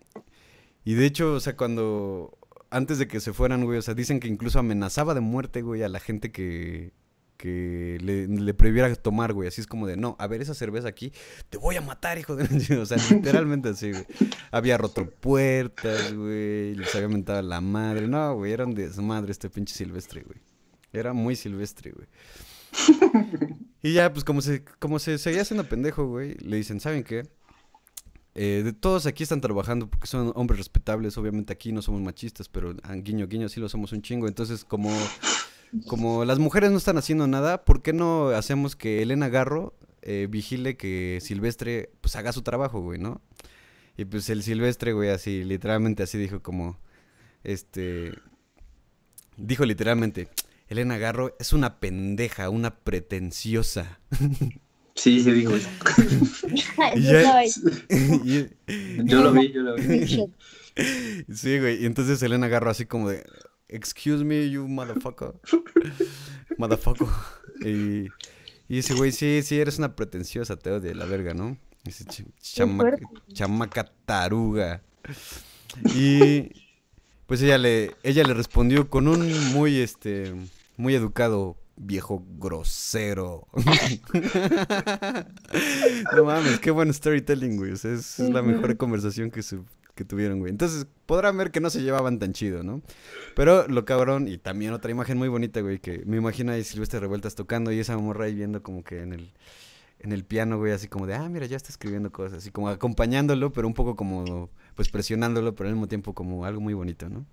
[0.84, 2.38] Y de hecho, o sea, cuando...
[2.70, 5.82] Antes de que se fueran, güey, o sea, dicen que incluso amenazaba de muerte, güey,
[5.82, 6.92] a la gente que,
[7.36, 9.48] que le, prohibiera tomar, güey.
[9.48, 11.12] Así es como de, no, a ver esa cerveza aquí,
[11.48, 12.44] te voy a matar, hijo de...
[12.80, 14.06] o sea, literalmente así, güey.
[14.50, 18.08] Había roto puertas, güey, les había mentado la madre.
[18.08, 20.38] No, güey, eran de su madre este pinche silvestre, güey.
[20.92, 22.08] Era muy silvestre, güey.
[23.82, 27.28] y ya, pues como se, como se seguía haciendo pendejo, güey, le dicen, ¿saben qué?
[28.38, 31.16] Eh, de todos aquí están trabajando porque son hombres respetables.
[31.16, 34.28] Obviamente aquí no somos machistas, pero guiño, guiño, sí lo somos un chingo.
[34.28, 34.90] Entonces, como
[35.86, 40.28] como las mujeres no están haciendo nada, ¿por qué no hacemos que Elena Garro eh,
[40.30, 43.20] vigile que Silvestre pues haga su trabajo, güey, ¿no?
[43.96, 46.78] Y pues el Silvestre, güey, así, literalmente así dijo como,
[47.42, 48.12] este,
[49.36, 50.28] dijo literalmente,
[50.68, 54.00] Elena Garro es una pendeja, una pretenciosa.
[54.98, 55.68] Sí, se dijo eso.
[59.04, 60.06] yo lo vi, yo lo vi.
[61.30, 63.22] Sí, güey, y entonces Elena Garro así como de,
[63.68, 65.34] excuse me, you motherfucker.
[66.58, 67.08] motherfucker.
[67.64, 68.08] Y,
[68.68, 71.56] y ese güey, sí, sí, eres una pretenciosa, te de la verga, ¿no?
[71.84, 72.04] Dice,
[73.32, 74.82] chamaca, taruga.
[75.94, 76.50] Y
[77.26, 80.34] pues ella le, ella le respondió con un muy, este,
[80.76, 83.46] muy educado viejo grosero.
[86.16, 87.72] no mames, qué buen storytelling, güey.
[87.72, 89.64] es, la mejor conversación que, su,
[89.96, 90.52] que tuvieron, güey.
[90.52, 92.82] Entonces, podrán ver que no se llevaban tan chido, ¿no?
[93.34, 97.00] Pero lo cabrón, y también otra imagen muy bonita, güey, que me imagino ahí Silvestre
[97.00, 99.32] Revueltas tocando y esa morra ahí viendo como que en el,
[99.98, 102.68] en el piano, güey, así como de, ah, mira, ya está escribiendo cosas, así como
[102.68, 107.08] acompañándolo, pero un poco como, pues presionándolo, pero al mismo tiempo como algo muy bonito,
[107.08, 107.26] ¿no?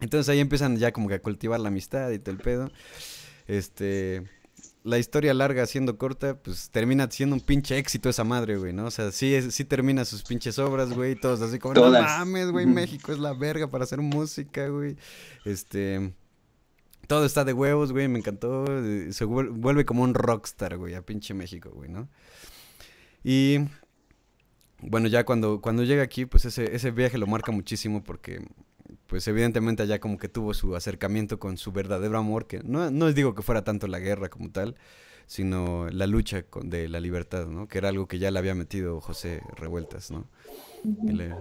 [0.00, 2.70] Entonces ahí empiezan ya como que a cultivar la amistad y todo el pedo.
[3.46, 4.22] Este,
[4.84, 8.84] la historia larga siendo corta, pues termina siendo un pinche éxito esa madre, güey, ¿no?
[8.84, 12.66] O sea, sí, sí termina sus pinches obras, güey, todos así como, no mames, güey,
[12.66, 14.96] México es la verga para hacer música, güey.
[15.46, 16.12] Este,
[17.06, 18.66] todo está de huevos, güey, me encantó.
[19.10, 22.10] Se vuelve como un rockstar, güey, a pinche México, güey, ¿no?
[23.22, 23.60] Y
[24.82, 28.46] bueno, ya cuando, cuando llega aquí, pues ese, ese viaje lo marca muchísimo porque
[29.06, 33.06] pues evidentemente allá como que tuvo su acercamiento con su verdadero amor, que no, no
[33.06, 34.76] les digo que fuera tanto la guerra como tal,
[35.26, 37.68] sino la lucha con, de la libertad, ¿no?
[37.68, 40.26] Que era algo que ya le había metido José Revueltas, ¿no?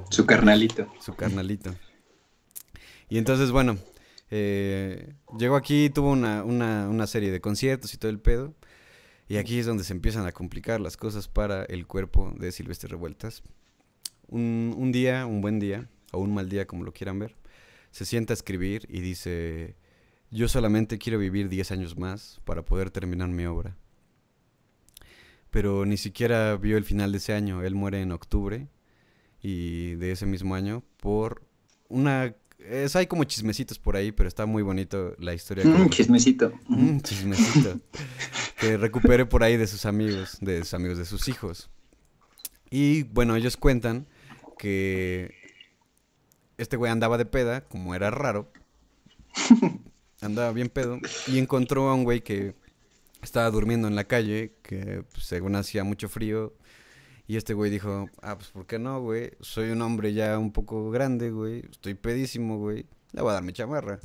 [0.09, 0.87] su carnalito.
[0.99, 1.75] Su carnalito.
[3.09, 3.77] Y entonces, bueno,
[4.31, 8.53] eh, llegó aquí, tuvo una, una, una serie de conciertos y todo el pedo.
[9.27, 12.89] Y aquí es donde se empiezan a complicar las cosas para el cuerpo de Silvestre
[12.89, 13.43] Revueltas.
[14.27, 17.35] Un, un día, un buen día, o un mal día, como lo quieran ver,
[17.93, 19.75] se sienta a escribir y dice,
[20.31, 23.77] yo solamente quiero vivir 10 años más para poder terminar mi obra.
[25.51, 28.67] Pero ni siquiera vio el final de ese año, él muere en octubre
[29.43, 31.43] y de ese mismo año por
[31.87, 32.35] una...
[32.57, 35.63] Es, hay como chismecitos por ahí, pero está muy bonito la historia.
[35.63, 36.51] Mm, chismecito.
[36.67, 37.79] Mm, chismecito.
[38.59, 41.69] que recupere por ahí de sus amigos, de sus amigos, de sus hijos.
[42.71, 44.07] Y bueno, ellos cuentan
[44.57, 45.42] que
[46.57, 48.51] este güey andaba de peda, como era raro.
[50.21, 50.99] andaba bien pedo.
[51.27, 52.55] Y encontró a un güey que
[53.21, 56.53] estaba durmiendo en la calle, que pues, según hacía mucho frío.
[57.25, 59.31] Y este güey dijo, ah, pues ¿por qué no, güey?
[59.39, 61.63] Soy un hombre ya un poco grande, güey.
[61.71, 62.85] Estoy pedísimo, güey.
[63.13, 63.99] Le voy a dar mi chamarra.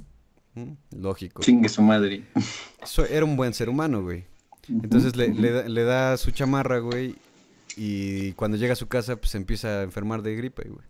[0.55, 0.73] ¿Mm?
[0.97, 1.43] Lógico.
[1.43, 2.25] Chingue su madre.
[3.11, 4.25] era un buen ser humano, güey.
[4.69, 7.17] Entonces le, le, da su chamarra, güey.
[7.77, 10.87] Y cuando llega a su casa, pues empieza a enfermar de gripe, güey.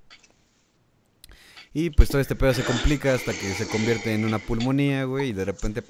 [1.75, 5.31] Y pues todo este pedo se complica hasta que se convierte en una pulmonía, güey,
[5.31, 5.83] y de repente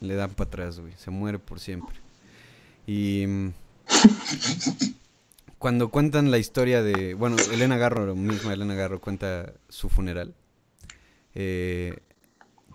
[0.00, 0.92] le dan para atrás, güey.
[0.96, 1.96] Se muere por siempre.
[2.86, 3.52] Y mm,
[5.58, 10.34] cuando cuentan la historia de, bueno, Elena Garro, misma Elena Garro cuenta su funeral.
[11.34, 11.96] Eh,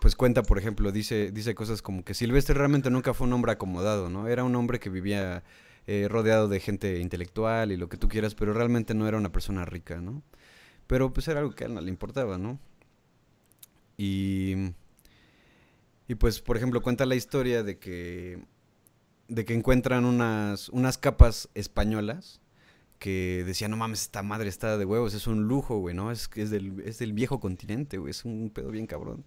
[0.01, 3.51] pues cuenta, por ejemplo, dice, dice cosas como que Silvestre realmente nunca fue un hombre
[3.51, 4.27] acomodado, ¿no?
[4.27, 5.43] Era un hombre que vivía
[5.87, 9.31] eh, rodeado de gente intelectual y lo que tú quieras, pero realmente no era una
[9.31, 10.23] persona rica, ¿no?
[10.89, 12.57] Pero pues era algo que a él no le importaba, ¿no?
[13.95, 14.55] Y,
[16.07, 18.43] y pues, por ejemplo, cuenta la historia de que,
[19.27, 22.41] de que encuentran unas, unas capas españolas
[22.97, 26.11] que decían, no mames, esta madre está de huevos, es un lujo, güey, ¿no?
[26.11, 29.23] Es, es, del, es del viejo continente, güey, es un pedo bien cabrón.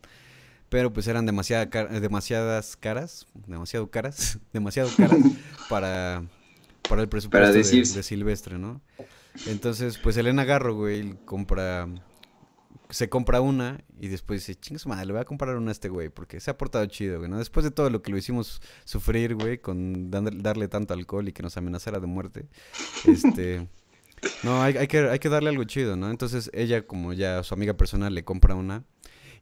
[0.68, 1.66] Pero pues eran demasiada
[2.00, 5.20] demasiadas caras, demasiado caras, demasiado caras
[5.68, 6.24] para,
[6.88, 8.80] para el presupuesto de, de Silvestre, ¿no?
[9.46, 11.88] Entonces, pues Elena Garro, güey, compra.
[12.90, 15.88] Se compra una y después dice, chingas madre, le voy a comprar una a este
[15.88, 17.38] güey porque se ha portado chido, güey, ¿no?
[17.38, 21.42] Después de todo lo que lo hicimos sufrir, güey, con darle tanto alcohol y que
[21.42, 22.46] nos amenazara de muerte,
[23.06, 23.66] este.
[24.44, 26.08] No, hay, hay, que, hay que darle algo chido, ¿no?
[26.08, 28.84] Entonces ella, como ya su amiga personal, le compra una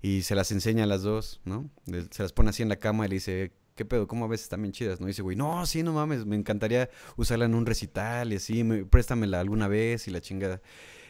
[0.01, 1.69] y se las enseña a las dos, ¿no?
[2.11, 4.07] Se las pone así en la cama y le dice, ¿qué pedo?
[4.07, 5.01] ¿Cómo a veces bien chidas?
[5.01, 5.07] ¿No?
[5.07, 9.41] dice, güey, no, sí, no mames, me encantaría usarla en un recital y así, préstamela
[9.41, 10.61] alguna vez y la chingada.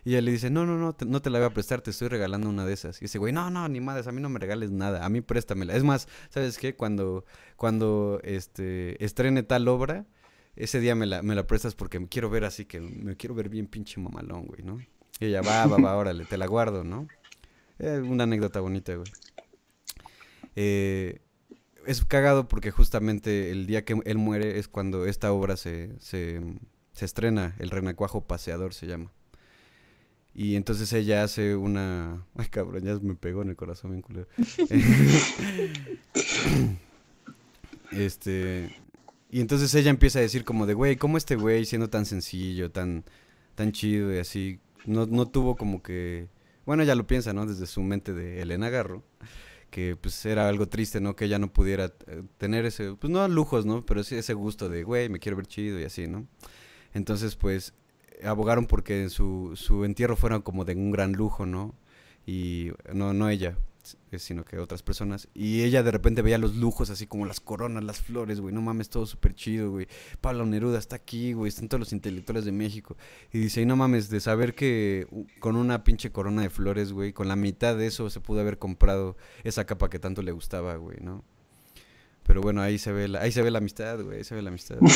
[0.04, 2.08] Y ella le dice, no, no, no, no te la voy a prestar, te estoy
[2.08, 2.98] regalando una de esas.
[2.98, 5.20] Y dice, güey, no, no, ni madres, a mí no me regales nada, a mí
[5.20, 5.74] préstamela.
[5.74, 6.74] Es más, ¿sabes qué?
[6.74, 7.24] Cuando,
[7.56, 10.06] cuando este, estrene tal obra,
[10.56, 13.34] ese día me la, me la prestas porque me quiero ver así, que me quiero
[13.34, 14.78] ver bien pinche mamalón, güey, ¿no?
[15.18, 17.06] Y ella, va, va, va, órale, te la guardo, ¿no?
[17.78, 19.10] Es una anécdota bonita, güey.
[20.56, 21.20] Eh,
[21.86, 26.40] es cagado porque justamente el día que él muere es cuando esta obra se, se,
[27.00, 29.12] estrena, El Renacuajo Paseador se llama.
[30.34, 32.26] Y entonces ella hace una...
[32.36, 34.28] Ay, cabrón, ya me pegó en el corazón bien culero.
[37.92, 38.76] este...
[39.32, 42.72] Y entonces ella empieza a decir como de, güey, ¿cómo este güey siendo tan sencillo,
[42.72, 43.04] tan,
[43.54, 46.28] tan chido y así, no, no tuvo como que...
[46.66, 47.46] Bueno, ella lo piensa, ¿no?
[47.46, 49.04] Desde su mente de Elena Garro
[49.70, 51.16] que pues era algo triste, ¿no?
[51.16, 53.86] Que ella no pudiera eh, tener ese, pues no lujos, ¿no?
[53.86, 56.26] Pero sí ese gusto de, güey, me quiero ver chido y así, ¿no?
[56.92, 57.74] Entonces, pues,
[58.24, 61.74] abogaron porque su, su entierro fuera como de un gran lujo, ¿no?
[62.26, 63.56] Y no, no ella,
[64.16, 65.28] sino que otras personas.
[65.34, 68.54] Y ella de repente veía los lujos, así como las coronas, las flores, güey.
[68.54, 69.86] No mames, todo súper chido, güey.
[70.20, 71.48] Pablo Neruda está aquí, güey.
[71.48, 72.96] Están todos los intelectuales de México.
[73.32, 75.06] Y dice, y no mames, de saber que
[75.40, 78.58] con una pinche corona de flores, güey, con la mitad de eso se pudo haber
[78.58, 81.24] comprado esa capa que tanto le gustaba, güey, ¿no?
[82.24, 84.18] Pero bueno, ahí se ve la, ahí se ve la amistad, güey.
[84.18, 84.78] Ahí se ve la amistad.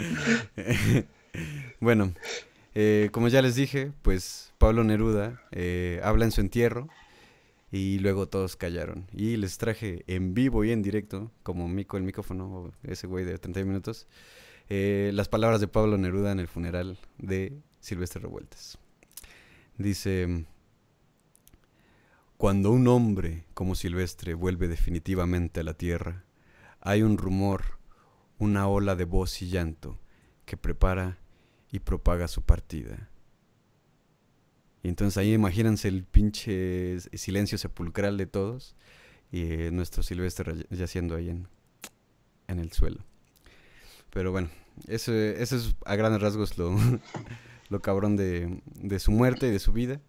[1.80, 2.12] bueno,
[2.74, 6.86] Eh, como ya les dije, pues Pablo Neruda eh, habla en su entierro
[7.72, 9.06] y luego todos callaron.
[9.10, 13.38] Y les traje en vivo y en directo, como Mico el micrófono, ese güey de
[13.38, 14.06] 30 minutos,
[14.68, 18.76] eh, las palabras de Pablo Neruda en el funeral de Silvestre Revueltas.
[19.78, 20.44] Dice,
[22.36, 26.26] cuando un hombre como Silvestre vuelve definitivamente a la tierra,
[26.82, 27.78] hay un rumor,
[28.38, 29.98] una ola de voz y llanto
[30.44, 31.16] que prepara
[31.72, 33.08] y propaga su partida.
[34.82, 38.76] Y entonces ahí imagínense el pinche silencio sepulcral de todos
[39.30, 41.48] y nuestro Silvestre yaciendo ahí en,
[42.48, 43.04] en el suelo.
[44.10, 44.48] Pero bueno,
[44.88, 46.76] eso, eso es a grandes rasgos lo,
[47.68, 50.00] lo cabrón de, de, su muerte y de su vida.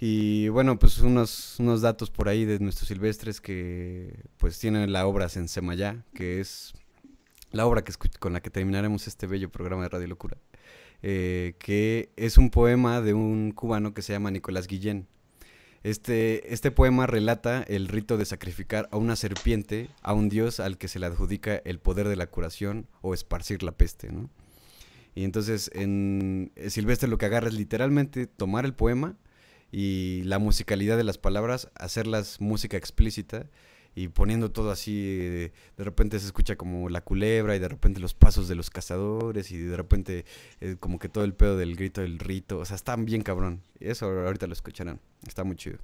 [0.00, 5.06] Y bueno, pues unos, unos datos por ahí de nuestros silvestres que pues tienen la
[5.06, 6.72] obra Sensemayá, que es
[7.50, 10.38] la obra que con la que terminaremos este bello programa de Radio Locura.
[11.02, 15.06] Eh, que es un poema de un cubano que se llama Nicolás Guillén.
[15.84, 20.76] Este, este poema relata el rito de sacrificar a una serpiente a un dios al
[20.76, 24.10] que se le adjudica el poder de la curación o esparcir la peste,
[25.14, 29.16] Y entonces en Silvestre lo que agarra es literalmente tomar el poema
[29.70, 33.46] y la musicalidad de las palabras, hacerlas música explícita
[33.98, 38.14] y poniendo todo así, de, repente se escucha como la culebra y de repente los
[38.14, 40.24] pasos de los cazadores y de repente
[40.60, 43.60] eh, como que todo el pedo del grito del rito, o sea, está bien cabrón.
[43.80, 45.78] Eso ahorita lo escucharán, está muy chido.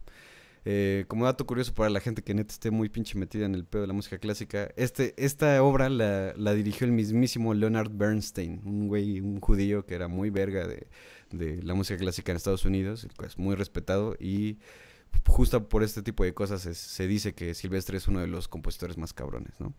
[0.65, 3.65] Eh, como dato curioso para la gente que neta esté muy pinche metida en el
[3.65, 8.61] pedo de la música clásica, este, esta obra la, la dirigió el mismísimo Leonard Bernstein,
[8.65, 10.87] un güey, un judío que era muy verga de,
[11.33, 14.59] de la música clásica en Estados Unidos, pues muy respetado y
[15.27, 18.99] justo por este tipo de cosas se dice que Silvestre es uno de los compositores
[18.99, 19.75] más cabrones, ¿no?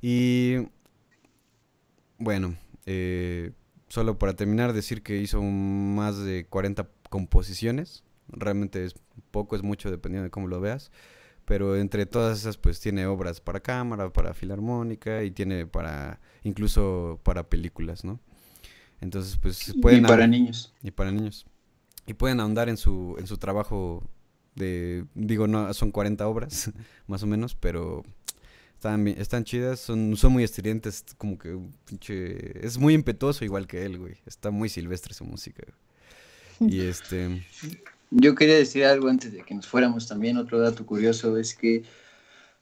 [0.00, 0.68] Y
[2.18, 2.56] bueno,
[2.86, 3.52] eh,
[3.88, 8.04] solo para terminar, decir que hizo más de 40 composiciones.
[8.28, 8.94] Realmente es
[9.30, 10.90] poco, es mucho, dependiendo de cómo lo veas.
[11.44, 17.20] Pero entre todas esas, pues tiene obras para cámara, para filarmónica y tiene para, incluso
[17.22, 18.18] para películas, ¿no?
[19.00, 20.04] Entonces, pues pueden...
[20.04, 20.74] Y para niños.
[20.82, 21.46] Y para niños
[22.06, 24.02] y pueden ahondar en su, en su trabajo
[24.54, 26.70] de, digo, no, son 40 obras,
[27.06, 28.02] más o menos, pero
[28.74, 33.84] están, están chidas, son, son muy estridentes, como que pinche, es muy impetuoso igual que
[33.84, 35.64] él, güey, está muy silvestre su música.
[36.60, 37.44] Y este...
[38.10, 41.82] Yo quería decir algo antes de que nos fuéramos también, otro dato curioso es que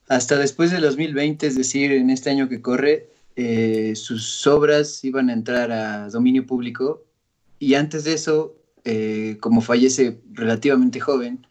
[0.08, 5.28] hasta después del 2020, es decir, en este año que corre, eh, sus obras iban
[5.28, 7.04] a entrar a dominio público
[7.58, 8.54] y antes de eso
[8.86, 11.47] eh, como fallece relativamente joven,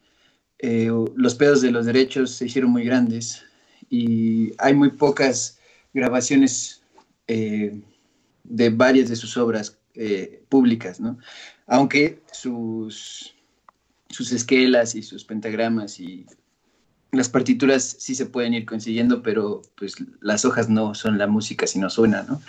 [0.60, 3.42] eh, los pedos de los derechos se hicieron muy grandes
[3.90, 5.58] y hay muy pocas
[5.92, 6.82] grabaciones
[7.26, 7.82] eh,
[8.44, 9.78] de varias de sus obras
[10.48, 11.18] públicas, ¿no?
[11.68, 13.32] Aunque sus,
[14.08, 16.26] sus esquelas y sus pentagramas y
[17.12, 21.68] las partituras sí se pueden ir consiguiendo, pero pues las hojas no son la música
[21.68, 22.42] si no suena, ¿no?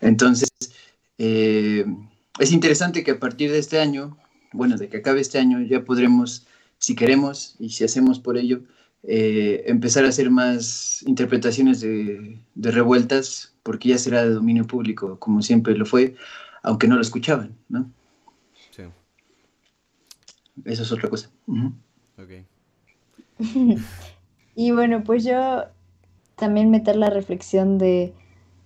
[0.00, 0.50] Entonces,
[1.18, 4.16] es interesante que a partir de este año
[4.54, 6.46] bueno, de que acabe este año ya podremos,
[6.78, 8.62] si queremos y si hacemos por ello,
[9.02, 15.42] eh, empezar a hacer más interpretaciones de, revueltas, porque ya será de dominio público, como
[15.42, 16.14] siempre lo fue,
[16.62, 17.90] aunque no lo escuchaban, ¿no?
[18.70, 18.84] Sí.
[20.64, 21.30] Eso es otra cosa.
[24.54, 25.64] y bueno, pues yo
[26.36, 28.14] también meter la reflexión de,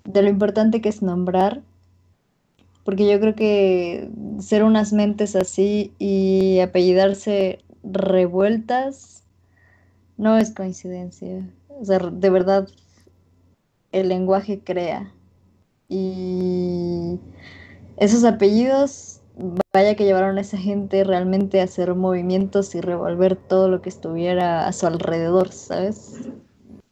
[0.05, 1.63] de lo importante que es nombrar
[2.89, 4.09] porque yo creo que
[4.41, 9.25] ser unas mentes así y apellidarse revueltas
[10.17, 11.47] no es coincidencia.
[11.69, 12.67] O sea, de verdad,
[13.93, 15.13] el lenguaje crea.
[15.91, 17.19] Y
[17.99, 19.21] esos apellidos,
[19.75, 23.91] vaya que llevaron a esa gente realmente a hacer movimientos y revolver todo lo que
[23.91, 26.21] estuviera a su alrededor, ¿sabes?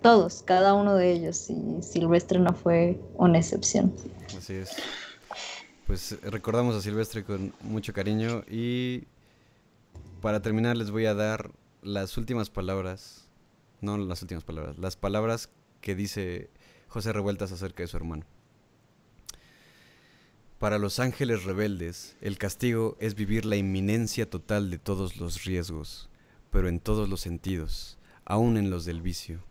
[0.02, 1.48] Todos, cada uno de ellos.
[1.48, 3.94] Y Silvestre no fue una excepción.
[4.36, 4.77] Así es.
[5.86, 9.04] Pues recordamos a Silvestre con mucho cariño y
[10.20, 13.28] para terminar les voy a dar las últimas palabras,
[13.80, 15.48] no las últimas palabras, las palabras
[15.80, 16.50] que dice
[16.88, 18.24] José Revueltas acerca de su hermano.
[20.58, 26.10] Para los ángeles rebeldes, el castigo es vivir la inminencia total de todos los riesgos,
[26.50, 29.44] pero en todos los sentidos, aún en los del vicio.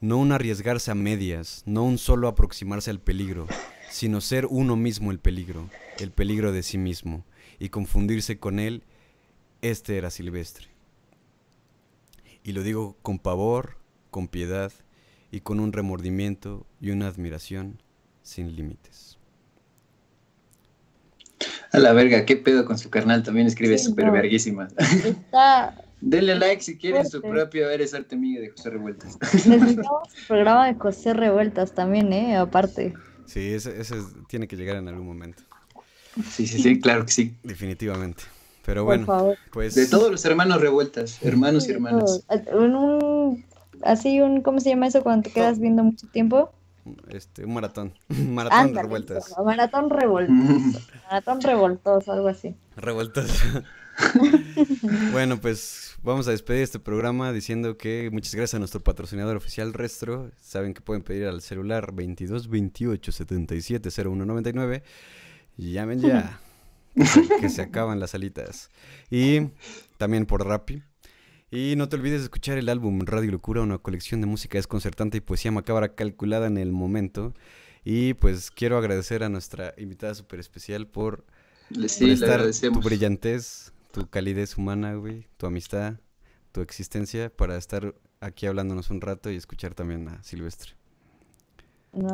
[0.00, 3.46] No un arriesgarse a medias, no un solo aproximarse al peligro,
[3.90, 7.24] sino ser uno mismo el peligro, el peligro de sí mismo,
[7.58, 8.84] y confundirse con él,
[9.62, 10.68] este era Silvestre.
[12.42, 13.76] Y lo digo con pavor,
[14.10, 14.72] con piedad,
[15.30, 17.82] y con un remordimiento y una admiración
[18.22, 19.18] sin límites.
[21.72, 24.68] A la verga, qué pedo con su carnal, también escribe súper verguísima.
[25.04, 29.18] Está Denle like si quieren su propio Eres Arte Mío de José Revueltas.
[29.46, 32.36] Necesitamos un programa de José Revueltas también, ¿eh?
[32.36, 32.94] Aparte.
[33.28, 33.96] Sí, ese, ese
[34.26, 35.42] tiene que llegar en algún momento.
[36.30, 37.36] Sí, sí, sí, claro que sí.
[37.42, 38.24] Definitivamente.
[38.64, 39.74] Pero bueno, pues...
[39.74, 42.24] De todos los hermanos revueltas, hermanos y hermanas.
[42.52, 43.44] Un,
[43.82, 46.52] así un, ¿cómo se llama eso cuando te quedas viendo mucho tiempo?
[47.10, 47.92] Este, un maratón.
[48.08, 49.34] maratón revueltas.
[49.44, 50.34] maratón revueltas.
[51.04, 52.56] maratón revoltoso, algo así.
[52.76, 53.30] Revueltas.
[55.12, 59.72] bueno, pues vamos a despedir este programa diciendo que muchas gracias a nuestro patrocinador oficial
[59.72, 60.30] Restro.
[60.40, 64.82] Saben que pueden pedir al celular 22 28 77 0199
[65.56, 66.40] y llamen ya.
[67.40, 68.70] que se acaban las alitas.
[69.10, 69.48] Y
[69.96, 70.82] también por Rappi.
[71.50, 75.16] Y no te olvides de escuchar el álbum Radio Locura, una colección de música desconcertante
[75.18, 77.34] y poesía macabra calculada en el momento.
[77.84, 81.24] Y pues quiero agradecer a nuestra invitada súper especial por,
[81.86, 85.94] sí, estar tu brillantez, tu calidez humana, güey, tu amistad,
[86.52, 90.72] tu existencia para estar aquí hablándonos un rato y escuchar también a Silvestre.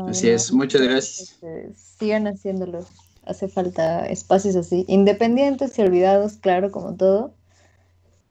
[0.09, 1.40] así es, muchas gracias.
[1.77, 2.86] sigan haciéndolo.
[3.27, 7.35] Hace falta espacios así, independientes y olvidados, claro, como todo.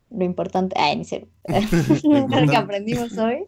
[0.09, 1.05] Lo importante, ay, ni
[2.27, 3.45] lo que aprendimos hoy.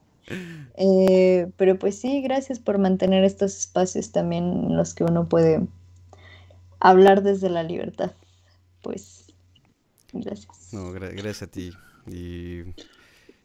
[0.76, 5.62] Eh, pero pues sí, gracias por mantener estos espacios también en los que uno puede
[6.80, 8.12] hablar desde la libertad.
[8.82, 9.25] Pues
[10.24, 10.74] Gracias.
[10.74, 11.72] No, gracias a ti.
[12.08, 12.64] Y,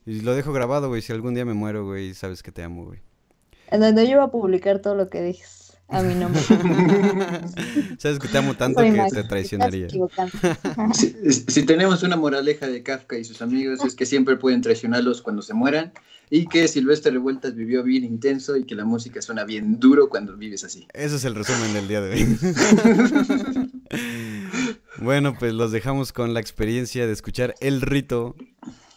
[0.06, 1.02] lo dejo grabado, güey.
[1.02, 3.00] Si algún día me muero, güey, sabes que te amo, güey.
[3.70, 6.40] En donde yo voy a publicar todo lo que dices a mi nombre.
[7.98, 9.88] sabes que te amo tanto que te traicionaría.
[10.94, 15.42] Si, tenemos una moraleja de Kafka y sus amigos es que siempre pueden traicionarlos cuando
[15.42, 15.92] se mueran
[16.30, 20.36] y que Silvestre Revueltas vivió bien intenso y que la música suena bien duro cuando
[20.36, 20.86] vives así.
[20.94, 22.38] Ese es el resumen del día de hoy.
[25.00, 28.34] Bueno, pues los dejamos con la experiencia de escuchar el rito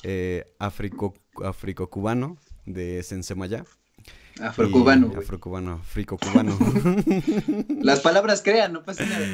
[0.03, 3.63] eh, africo-cubano de Sensemayá.
[4.41, 5.13] Afrocubano.
[5.17, 6.57] Afrocubano, africo-cubano.
[7.81, 9.27] Las palabras crean, no pasa nada.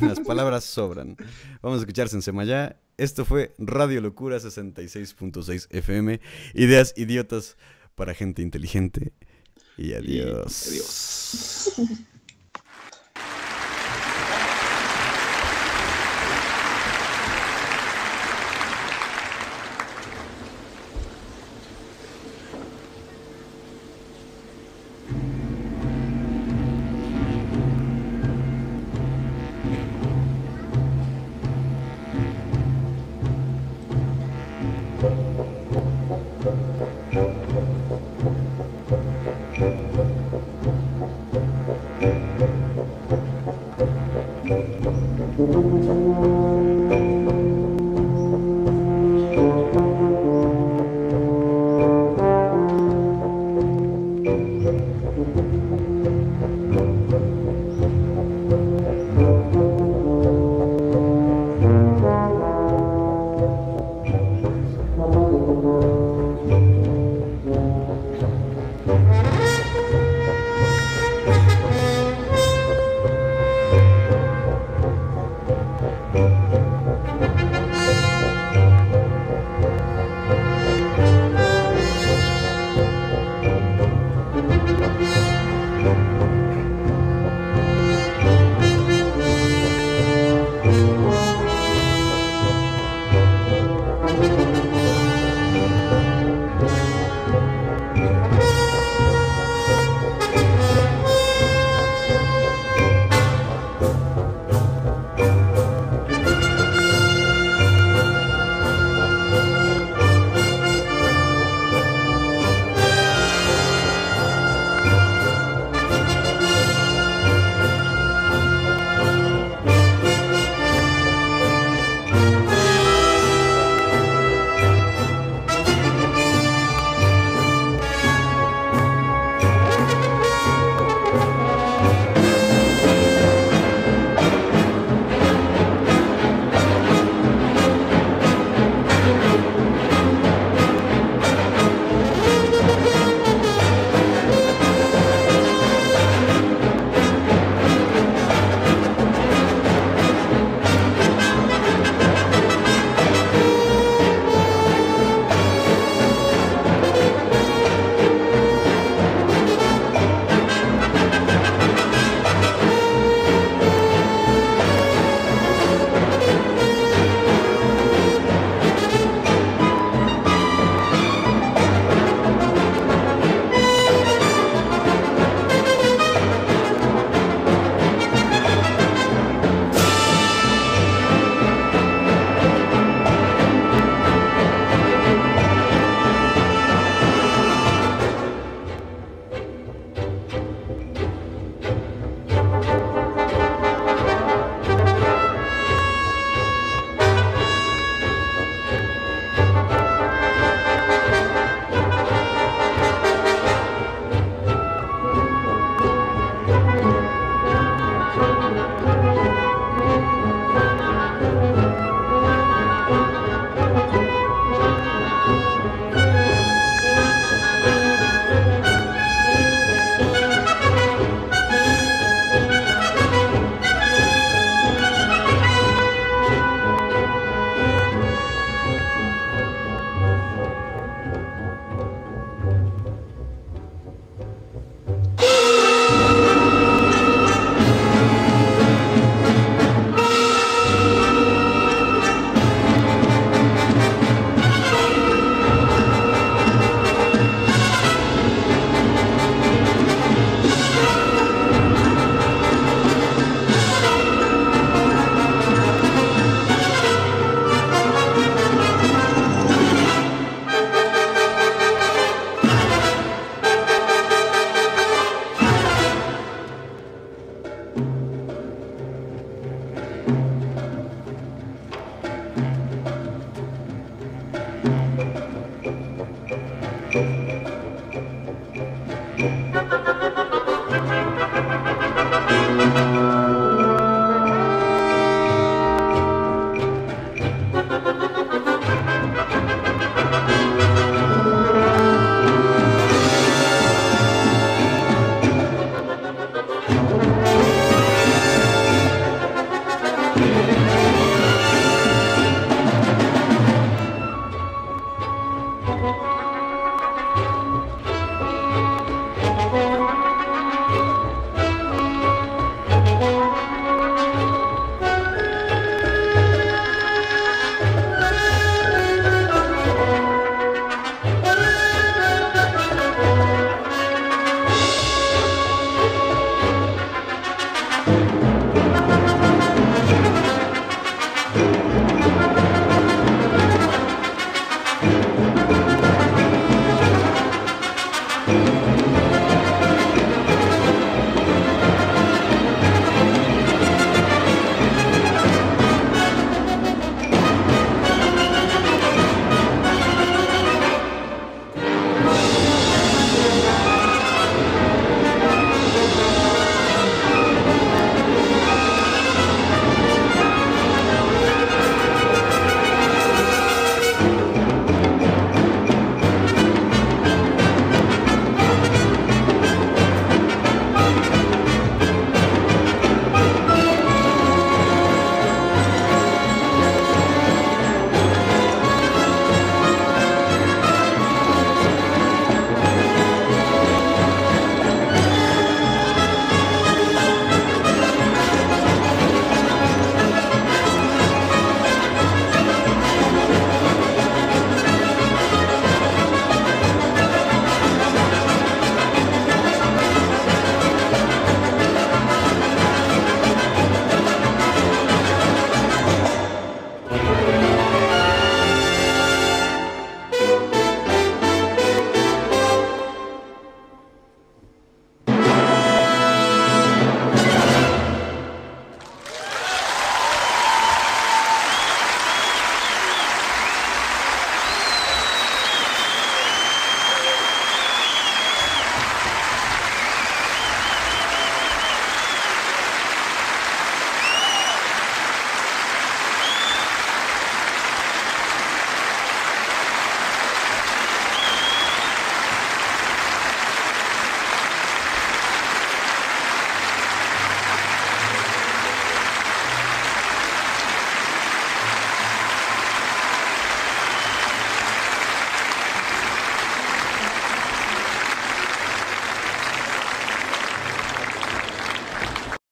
[0.00, 1.16] Las palabras sobran.
[1.62, 2.76] Vamos a escuchar Sensemayá.
[2.96, 6.20] Esto fue Radio Locura 66.6 FM.
[6.54, 7.56] Ideas idiotas
[7.94, 9.12] para gente inteligente.
[9.76, 10.68] Y adiós.
[10.68, 11.72] adiós.